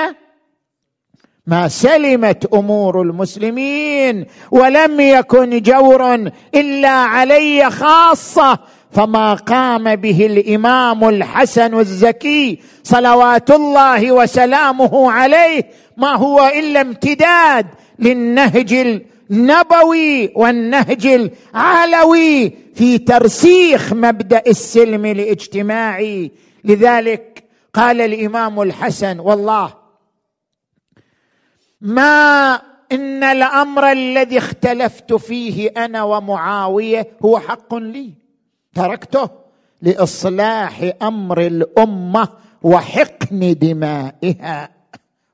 [1.46, 6.14] ما سلمت أمور المسلمين ولم يكن جور
[6.54, 8.58] إلا علي خاصة
[8.90, 17.66] فما قام به الإمام الحسن الزكي صلوات الله وسلامه عليه ما هو إلا امتداد
[17.98, 26.30] للنهج النبوي والنهج العلوي في ترسيخ مبدأ السلم الاجتماعي.
[26.64, 29.74] لذلك قال الإمام الحسن والله
[31.80, 32.54] ما
[32.92, 38.27] إن الأمر الذي اختلفت فيه أنا ومعاوية هو حق لي.
[38.74, 39.30] تركته
[39.82, 42.28] لإصلاح أمر الأمة
[42.62, 44.70] وحقن دمائها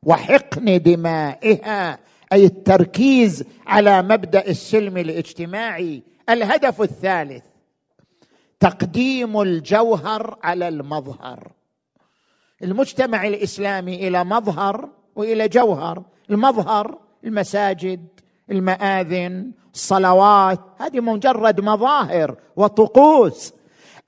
[0.02, 1.98] وحقن دمائها
[2.32, 6.02] أي التركيز على مبدأ السلم الاجتماعي.
[6.28, 7.44] الهدف الثالث
[8.60, 11.52] تقديم الجوهر على المظهر.
[12.62, 18.06] المجتمع الإسلامي إلى مظهر وإلى جوهر المظهر المساجد.
[18.50, 23.52] المآذن الصلوات هذه مجرد مظاهر وطقوس.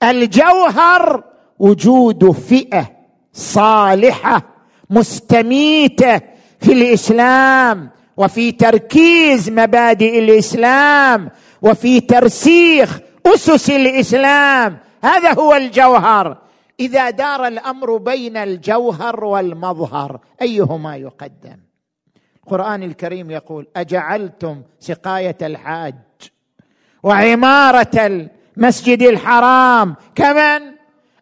[0.03, 1.23] الجوهر
[1.59, 2.91] وجود فئة
[3.33, 4.41] صالحة
[4.89, 6.21] مستميتة
[6.59, 11.29] في الإسلام وفي تركيز مبادئ الإسلام
[11.61, 14.77] وفي ترسيخ أسس الإسلام.
[15.03, 16.37] هذا هو الجوهر.
[16.79, 21.66] إذا دار الأمر بين الجوهر والمظهر أيهما يقدم؟
[22.47, 25.95] القرآن الكريم يقول أجعلتم سقاية الحاج
[27.03, 28.25] وعمارة
[28.57, 29.95] المسجد الحرام.
[30.15, 30.61] كمن؟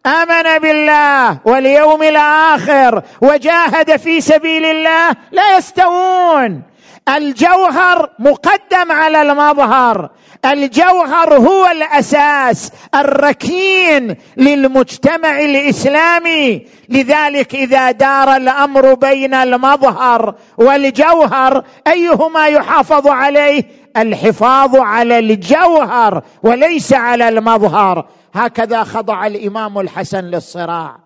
[0.05, 5.15] آمن بالله واليوم الآخر وجاهد في سبيل الله.
[5.31, 6.61] لا يستوون.
[7.09, 10.09] الجوهر مقدم على المظهر.
[10.45, 16.67] الجوهر هو الأساس الركين للمجتمع الإسلامي.
[16.89, 23.63] لذلك إذا دار الأمر بين المظهر والجوهر أيهما يحافظ عليه؟
[23.97, 28.05] الحفاظ على الجوهر وليس على المظهر.
[28.33, 30.97] هكذا خضع الإمام الحسن للصراع.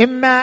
[0.00, 0.40] إما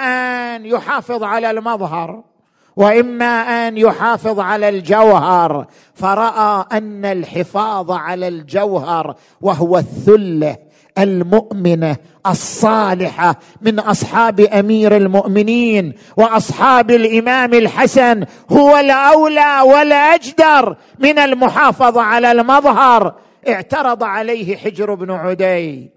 [0.55, 2.28] أن يحافظ على المظهر
[2.75, 10.57] وإما أن يحافظ على الجوهر فرأى أن الحفاظ على الجوهر وهو الثلة
[10.97, 11.97] المؤمنة
[12.27, 23.15] الصالحة من أصحاب أمير المؤمنين وأصحاب الإمام الحسن هو الأولى والأجدر من المحافظه على المظهر.
[23.47, 25.89] اعترض عليه حجر بن عدي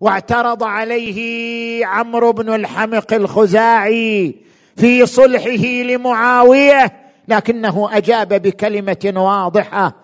[0.00, 4.34] واعترض عليه عمرو بن الحمق الخزاعي
[4.76, 6.92] في صلحه لمعاوية
[7.28, 9.94] لكنه أجاب بكلمة واضحة.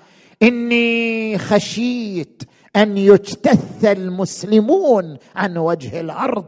[0.43, 2.43] إني خشيت
[2.77, 6.45] أن يجتث المسلمون عن وجه الأرض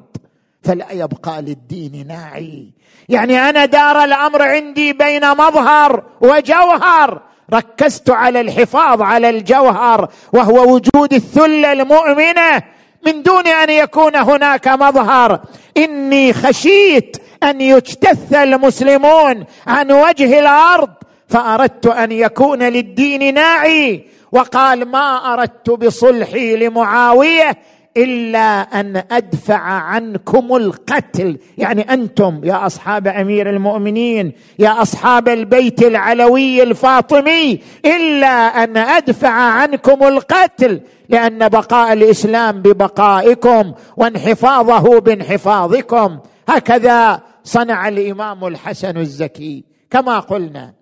[0.63, 2.71] فلا يبقى للدين ناعي.
[3.09, 7.23] يعني أنا دار الأمر عندي بين مظهر وجوهر.
[7.53, 12.63] ركزت على الحفاظ على الجوهر وهو وجود الثلة المؤمنة.
[13.07, 15.41] من دون أن يكون هناك مظهر.
[15.77, 20.91] إني خشيت أن يجتث المسلمون عن وجه الأرض
[21.29, 27.59] فأردت أن يكون للدين ناعي وقال ما أردت بصلحي لمعاوية
[27.97, 31.39] إلا أن أدفع عنكم القتل.
[31.59, 40.03] يعني أنتم يا أصحاب أمير المؤمنين يا أصحاب البيت العلوي الفاطمي إلا أن أدفع عنكم
[40.03, 46.19] القتل لأن بقاء الإسلام ببقائكم وانحفاظه بانحفاظكم.
[46.49, 49.65] هكذا صنع الإمام الحسن الزكي.
[49.91, 50.75] كما قلنا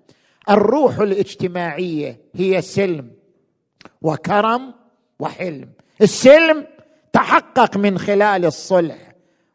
[0.51, 3.11] الروح الاجتماعية هي سلم
[4.03, 4.75] وكرم
[5.19, 5.69] وحلم.
[6.03, 6.67] السلم
[7.13, 8.97] تحقق من خلال الصلح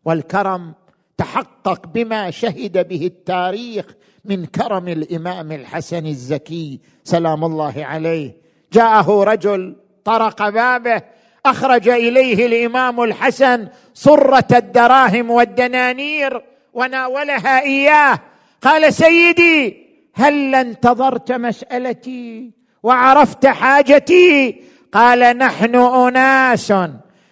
[0.06, 0.74] والكرم
[1.18, 3.86] تحقق بما شهد به التاريخ
[4.26, 8.38] من كرم الإمام الحسن الزكي سلام الله عليه.
[8.74, 11.02] جاءه رجل طرق بابه
[11.46, 16.44] أخرج إليه الإمام الحسن صرة الدراهم والدنانير
[16.76, 18.20] وناولها إياه.
[18.62, 22.52] قال سيدي هل انتظرت مسألتي
[22.84, 24.62] وعرفت حاجتي؟
[24.94, 26.74] قال نحن أناس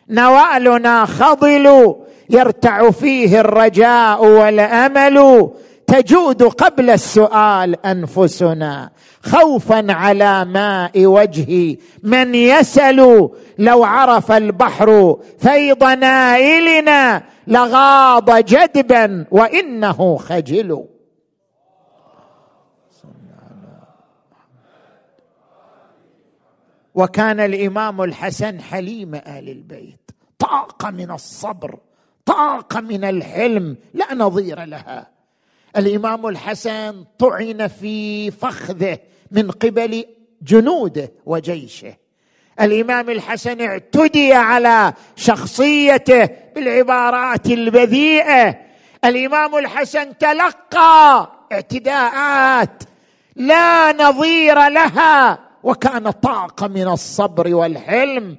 [0.10, 1.96] نوالنا خضل
[2.30, 5.50] يرتع فيه الرجاء والأمل
[5.88, 8.90] تجود قبل السؤال أنفسنا.
[9.24, 20.86] خوفا على ماء وجه من يسل لو عرف البحر فيض نائلنا لغاض جدبا وإنه خجل.
[26.96, 30.12] وكان الإمام الحسن حليم آل البيت.
[30.40, 31.80] طاقه من الصبر
[32.26, 35.08] طاقه من الحلم لا نظير لها.
[35.78, 39.00] الإمام الحسن طعن في فخذه
[39.34, 40.06] من قبل
[40.42, 41.94] جنوده وجيشه.
[42.62, 48.60] الإمام الحسن اعتدي على شخصيته بالعبارات البذيئة.
[49.06, 52.84] الإمام الحسن تلقى اعتداءات
[53.36, 58.38] لا نظير لها وكان طاقه من الصبر والحلم.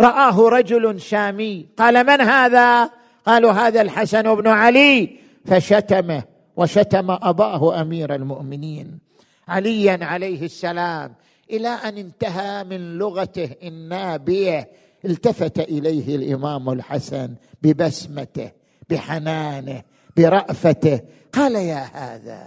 [0.00, 1.66] رآه رجل شامي.
[1.78, 2.90] قال من هذا؟
[3.26, 5.18] قالوا هذا الحسن بن علي.
[5.46, 6.22] فشتمه
[6.56, 9.03] وشتم أباه أمير المؤمنين.
[9.48, 11.14] عليا عليه السلام
[11.50, 14.68] إلى أن انتهى من لغته النابية
[15.04, 18.50] التفت إليه الإمام الحسن ببسمته
[18.90, 19.82] بحنانه
[20.16, 21.00] برأفته.
[21.32, 22.46] قال يا هذا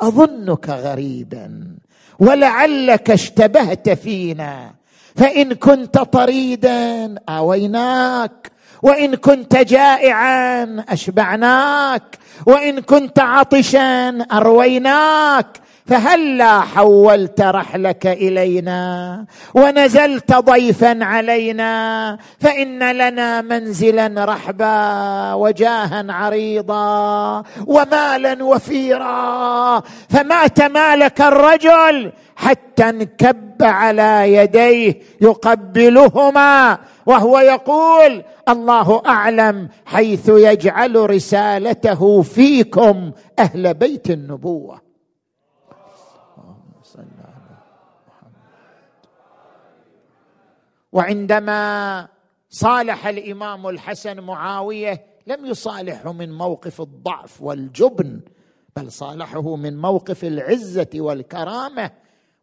[0.00, 1.76] أظنك غريبا
[2.18, 4.74] ولعلك اشتبهت فينا
[5.16, 8.50] فإن كنت طريدا آويناك
[8.82, 19.24] وإن كنت جائعا أشبعناك وإن كنت عطشا أرويناك فهلا حولت رحلك إلينا
[19.54, 32.88] ونزلت ضيفا علينا فإن لنا منزلا رحبا وجاها عريضا ومالا وفيرا فما تمالك الرجل حتى
[32.88, 44.87] انكب على يديه يقبلهما وهو يقول الله أعلم حيث يجعل رسالته فيكم أهل بيت النبوة.
[50.92, 52.08] وعندما
[52.50, 58.20] صالح الإمام الحسن معاوية لم يصالحه من موقف الضعف والجبن
[58.76, 61.90] بل صالحه من موقف العزة والكرامة.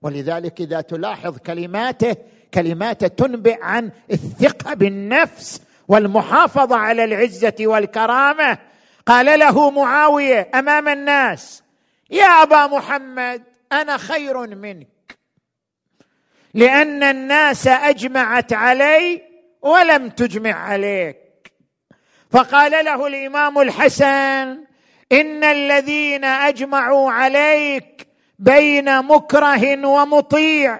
[0.01, 2.15] ولذلك إذا تلاحظ كلماته
[2.53, 8.57] كلماته تنبئ عن الثقة بالنفس والمحافظة على العزة والكرامة.
[9.05, 11.63] قال له معاوية أمام الناس
[12.11, 14.94] يا أبا محمد أنا خير منك.
[16.55, 19.21] لأن الناس أجمعت علي
[19.61, 21.17] ولم تجمع عليك.
[22.31, 24.57] فقال له الإمام الحسن
[25.11, 28.07] إن الذين أجمعوا عليك
[28.39, 30.79] بين مكره ومطيع.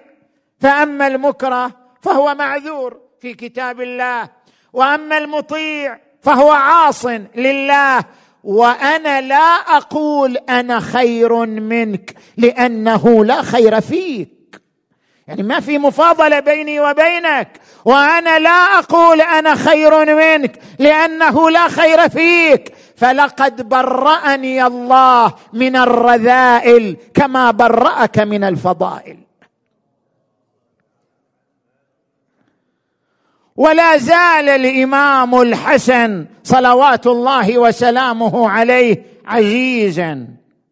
[0.60, 1.72] فأما المكره
[2.02, 4.30] فهو معذور في كتاب الله
[4.74, 7.06] وأما المطيع فهو عاص
[7.36, 8.04] لله.
[8.44, 14.35] وأنا لا أقول أنا خير منك لأنه لا خير فيك.
[15.28, 17.48] يعني ما في مفاضلة بيني وبينك.
[17.86, 22.74] وأنا لا أقول أنا خير منك لأنه لا خير فيك.
[22.98, 29.18] فلقد برأني الله من الرذائل كما برأك من الفضائل.
[33.56, 40.28] ولا زال الإمام الحسن صلوات الله وسلامه عليه عزيزا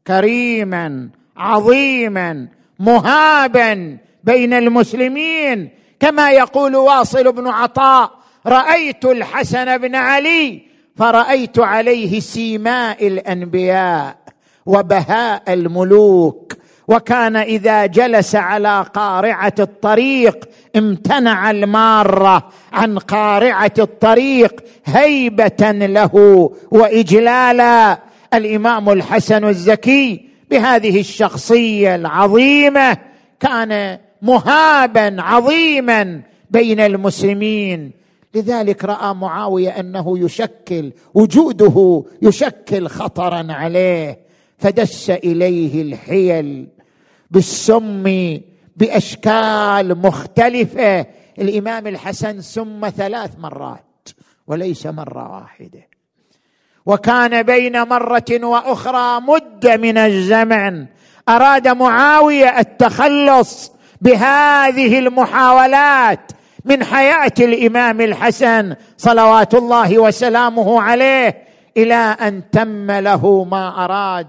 [0.08, 2.48] كريما عظيما
[2.80, 5.70] مهابا بين المسلمين
[6.00, 8.12] كما يقول واصل بن عطاء
[8.48, 10.62] رأيت الحسن بن علي
[10.96, 14.18] فرأيت عليه سيماء الأنبياء
[14.66, 16.54] وبهاء الملوك
[16.88, 26.16] وكان إذا جلس على قارعة الطريق امتنع المارة عن قارعة الطريق هيبة له
[26.72, 28.00] وإجلالا.
[28.34, 32.98] الإمام الحسن الزكي بهذه الشخصية العظيمة
[33.40, 37.92] كان مهابا عظيما بين المسلمين.
[38.36, 44.20] لذلك رأى معاوية أنه يشكل وجوده يشكل خطرا عليه.
[44.58, 46.68] فدس إليه الحيل
[47.32, 48.04] بالسم
[48.78, 51.06] بأشكال مختلفة.
[51.40, 54.10] الإمام الحسن سم ثلاث مرات
[54.48, 55.88] وليس مرة واحدة.
[56.86, 60.86] وكان بين مرة وأخرى مده من الزمن.
[61.30, 63.73] أراد معاوية التخلص
[64.04, 66.32] بهذه المحاولات
[66.66, 71.38] من حياة الإمام الحسن صلوات الله وسلامه عليه
[71.78, 74.28] إلى أن تم له ما أراد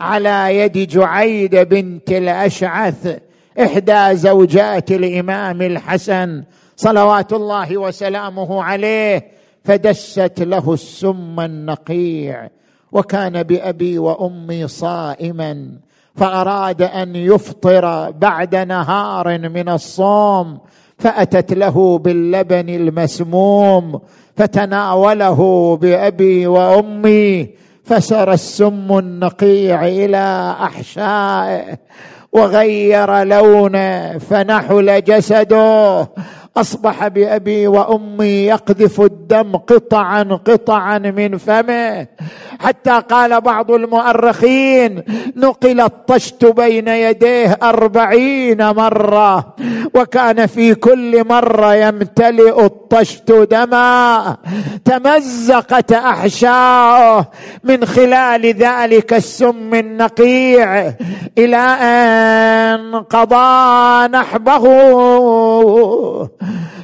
[0.00, 3.18] على يد جعيد بنت الأشعث
[3.60, 6.42] إحدى زوجات الإمام الحسن
[6.76, 9.26] صلوات الله وسلامه عليه
[9.64, 12.48] فدست له السم النقيع
[12.92, 15.68] وكان بأبي وأمي صائما.
[16.16, 20.58] فأراد أن يفطر بعد نهار من الصوم
[20.98, 24.00] فأتت له باللبن المسموم
[24.36, 27.50] فتناوله بأبي وأمي
[27.84, 31.78] فسر السم النقيع إلى أحشائه
[32.32, 36.08] وغير لونه فنحل جسده.
[36.56, 42.06] أصبح بأبي وأمي يقذف الدم قطعا قطعا من فمه
[42.62, 45.02] حتى قال بعض المؤرخين
[45.36, 49.54] نقل الطشت بين يديه أربعين مرة
[49.94, 54.36] وكان في كل مرة يمتلئ الطشت دما.
[54.84, 57.26] تمزقت أحشاؤه
[57.64, 60.92] من خلال ذلك السم النقيع
[61.38, 64.64] إلى أن قضى نحبه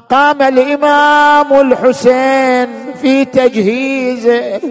[0.09, 2.67] قام الإمام الحسين
[3.01, 4.61] في تجهيزه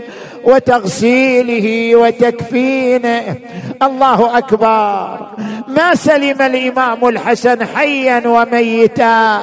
[0.45, 3.37] وتغسيله وتكفينه.
[3.83, 5.27] الله أكبر.
[5.69, 9.41] ما سلم الإمام الحسن حيا وميتا.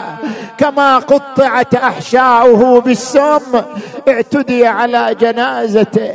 [0.58, 3.62] كما قطعت أحشاؤه بالسم
[4.08, 6.14] اعتدي على جنازته.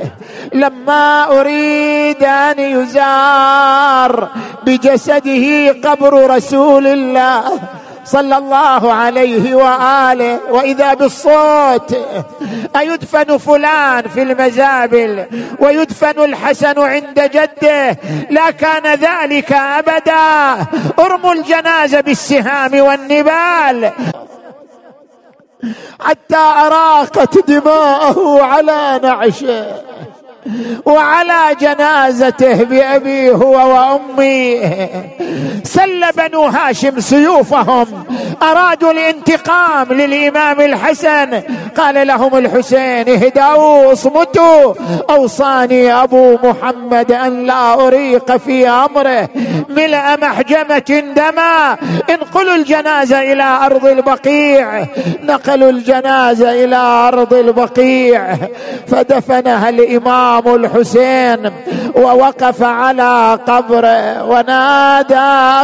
[0.54, 4.28] لما أريد أن يزار
[4.66, 7.42] بجسده قبر رسول الله
[8.06, 11.96] صلى الله عليه وآله وإذا بالصوت
[12.76, 15.26] أيدفن فلان في المزابل
[15.58, 17.98] ويدفن الحسن عند جده
[18.30, 20.66] لا كان ذلك أبدا.
[20.98, 23.92] ارموا الجنازة بالسهام والنبال.
[26.00, 29.95] حتى أراقت دماءه على نعشه.
[30.86, 34.60] وعلى جنازته بأبي هو وأمي.
[35.64, 37.86] سل بنو هاشم سيوفهم.
[38.42, 41.42] أرادوا الانتقام للإمام الحسن.
[41.76, 44.74] قال لهم الحسين اهدأوا اصمتوا
[45.10, 49.28] أوصاني أبو محمد أن لا أريق في أمره.
[49.68, 51.76] ملء محجمة دما.
[52.10, 54.86] انقلوا الجنازة إلى أرض البقيع.
[55.22, 58.36] نقلوا الجنازة إلى أرض البقيع.
[58.88, 60.35] فدفنها الإمام.
[60.38, 61.52] الإمام الحسين
[61.96, 65.14] ووقف على قبره ونادى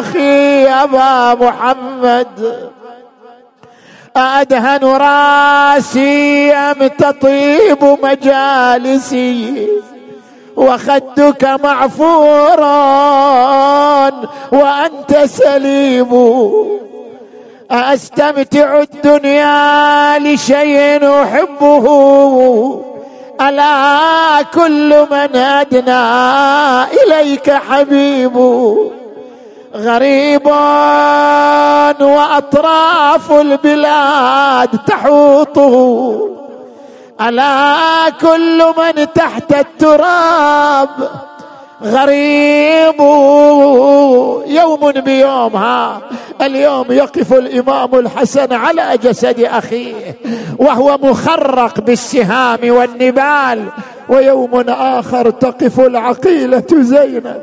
[0.01, 2.57] أخي أبا محمد
[4.16, 9.68] أدهن رأسي أم تطيب مجالسي؟
[10.57, 12.61] وخدك معفور
[14.53, 16.12] وأنت سليم.
[17.70, 22.91] أستمتع الدنيا لشيء أحبه؟
[23.49, 26.05] ألا كل من أدنى
[27.03, 28.36] إليك حبيب
[29.74, 30.47] غريب
[32.01, 36.28] وأطراف البلاد تحوطه.
[37.20, 40.88] ألا كل من تحت التراب
[41.85, 43.01] غريب
[44.47, 46.01] يوم بيومها
[46.41, 50.16] اليوم يقف الإمام الحسن على جسد أخيه
[50.59, 53.64] وهو مخرق بالسهام والنبال
[54.09, 57.43] ويوم آخر تقف العقيلة زينب.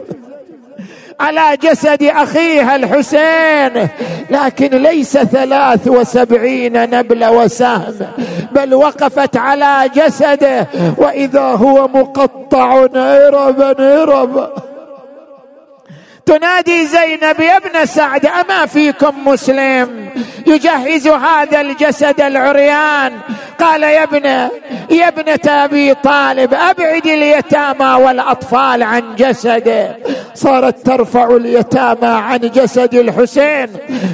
[1.20, 3.88] على جسد أخيها الحسين
[4.30, 7.96] لكن ليس ثلاث وسبعين نبل وسهم
[8.52, 10.68] بل وقفت على جسده
[10.98, 14.54] وإذا هو مقطع هربا هربا
[16.26, 20.10] تنادي زينب يا ابن سعد أما فيكم مسلم؟
[20.50, 23.12] يجهز هذا الجسد العريان.
[23.60, 24.26] قال يا ابن
[24.90, 29.98] يا ابنة أبي طالب أبعد اليتامى والأطفال عن جسده.
[30.34, 33.68] صارت ترفع اليتامى عن جسد الحسين.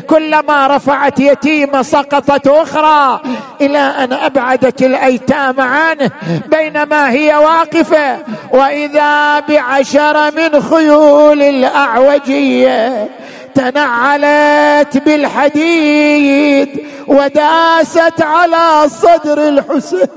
[0.07, 3.21] كلما رفعت يتيمه سقطت أخرى.
[3.61, 6.11] إلى أن أبعدت الأيتام عنه
[6.47, 8.17] بينما هي واقفة.
[8.51, 13.09] وإذا بعشر من خيول الأعوجية
[13.55, 20.07] تنعلت بالحديد وداست على صدر الحسين.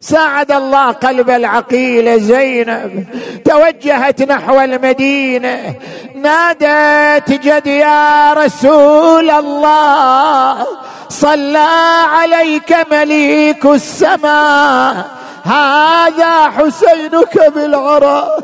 [0.00, 3.06] ساعد الله قلب العقيلة زينب
[3.44, 5.74] توجهت نحو المدينة
[6.14, 10.66] نادت جد يا رسول الله
[11.08, 11.68] صلى
[12.08, 15.06] عليك مليك السماء
[15.44, 18.40] هذا حسينك بالعراء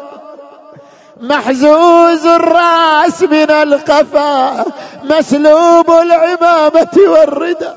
[1.21, 4.65] محزوز الرأس من القفا
[5.05, 7.73] مسلوب العمامة والردى.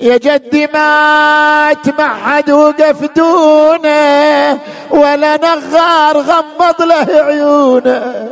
[0.00, 4.58] يا جدي ما حد وقف دونه
[4.90, 8.28] ولا نغار غمض له عيونه.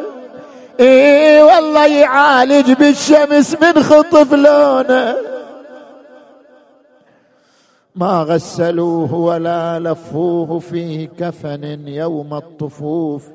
[0.80, 5.37] إي والله يعالج بالشمس من خطف لونه.
[7.98, 13.28] ما غسلوه ولا لفوه في كفن يوم الطفوف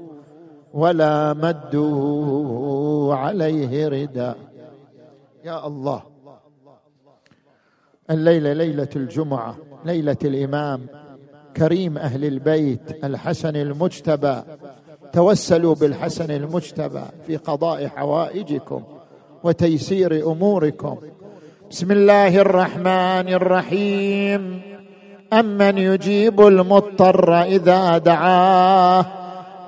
[0.73, 4.37] ولا مدوا عليه رداء
[5.45, 6.03] يا الله.
[8.09, 9.55] الليلة ليلة الجمعة
[9.85, 10.87] ليلة الإمام
[11.57, 14.41] كريم أهل البيت الحسن المجتبى.
[15.13, 18.83] توسلوا بالحسن المجتبى في قضاء حوائجكم
[19.43, 20.97] وتيسير أموركم.
[21.71, 24.61] بسم الله الرحمن الرحيم.
[25.33, 29.05] أمن يجيب المضطر إذا دعاه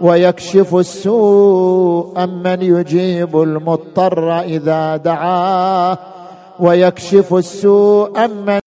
[0.02, 5.98] ويكشف السوء أمن يجيب المضطر إذا دعاه
[6.60, 8.60] ويكشف السوء أمن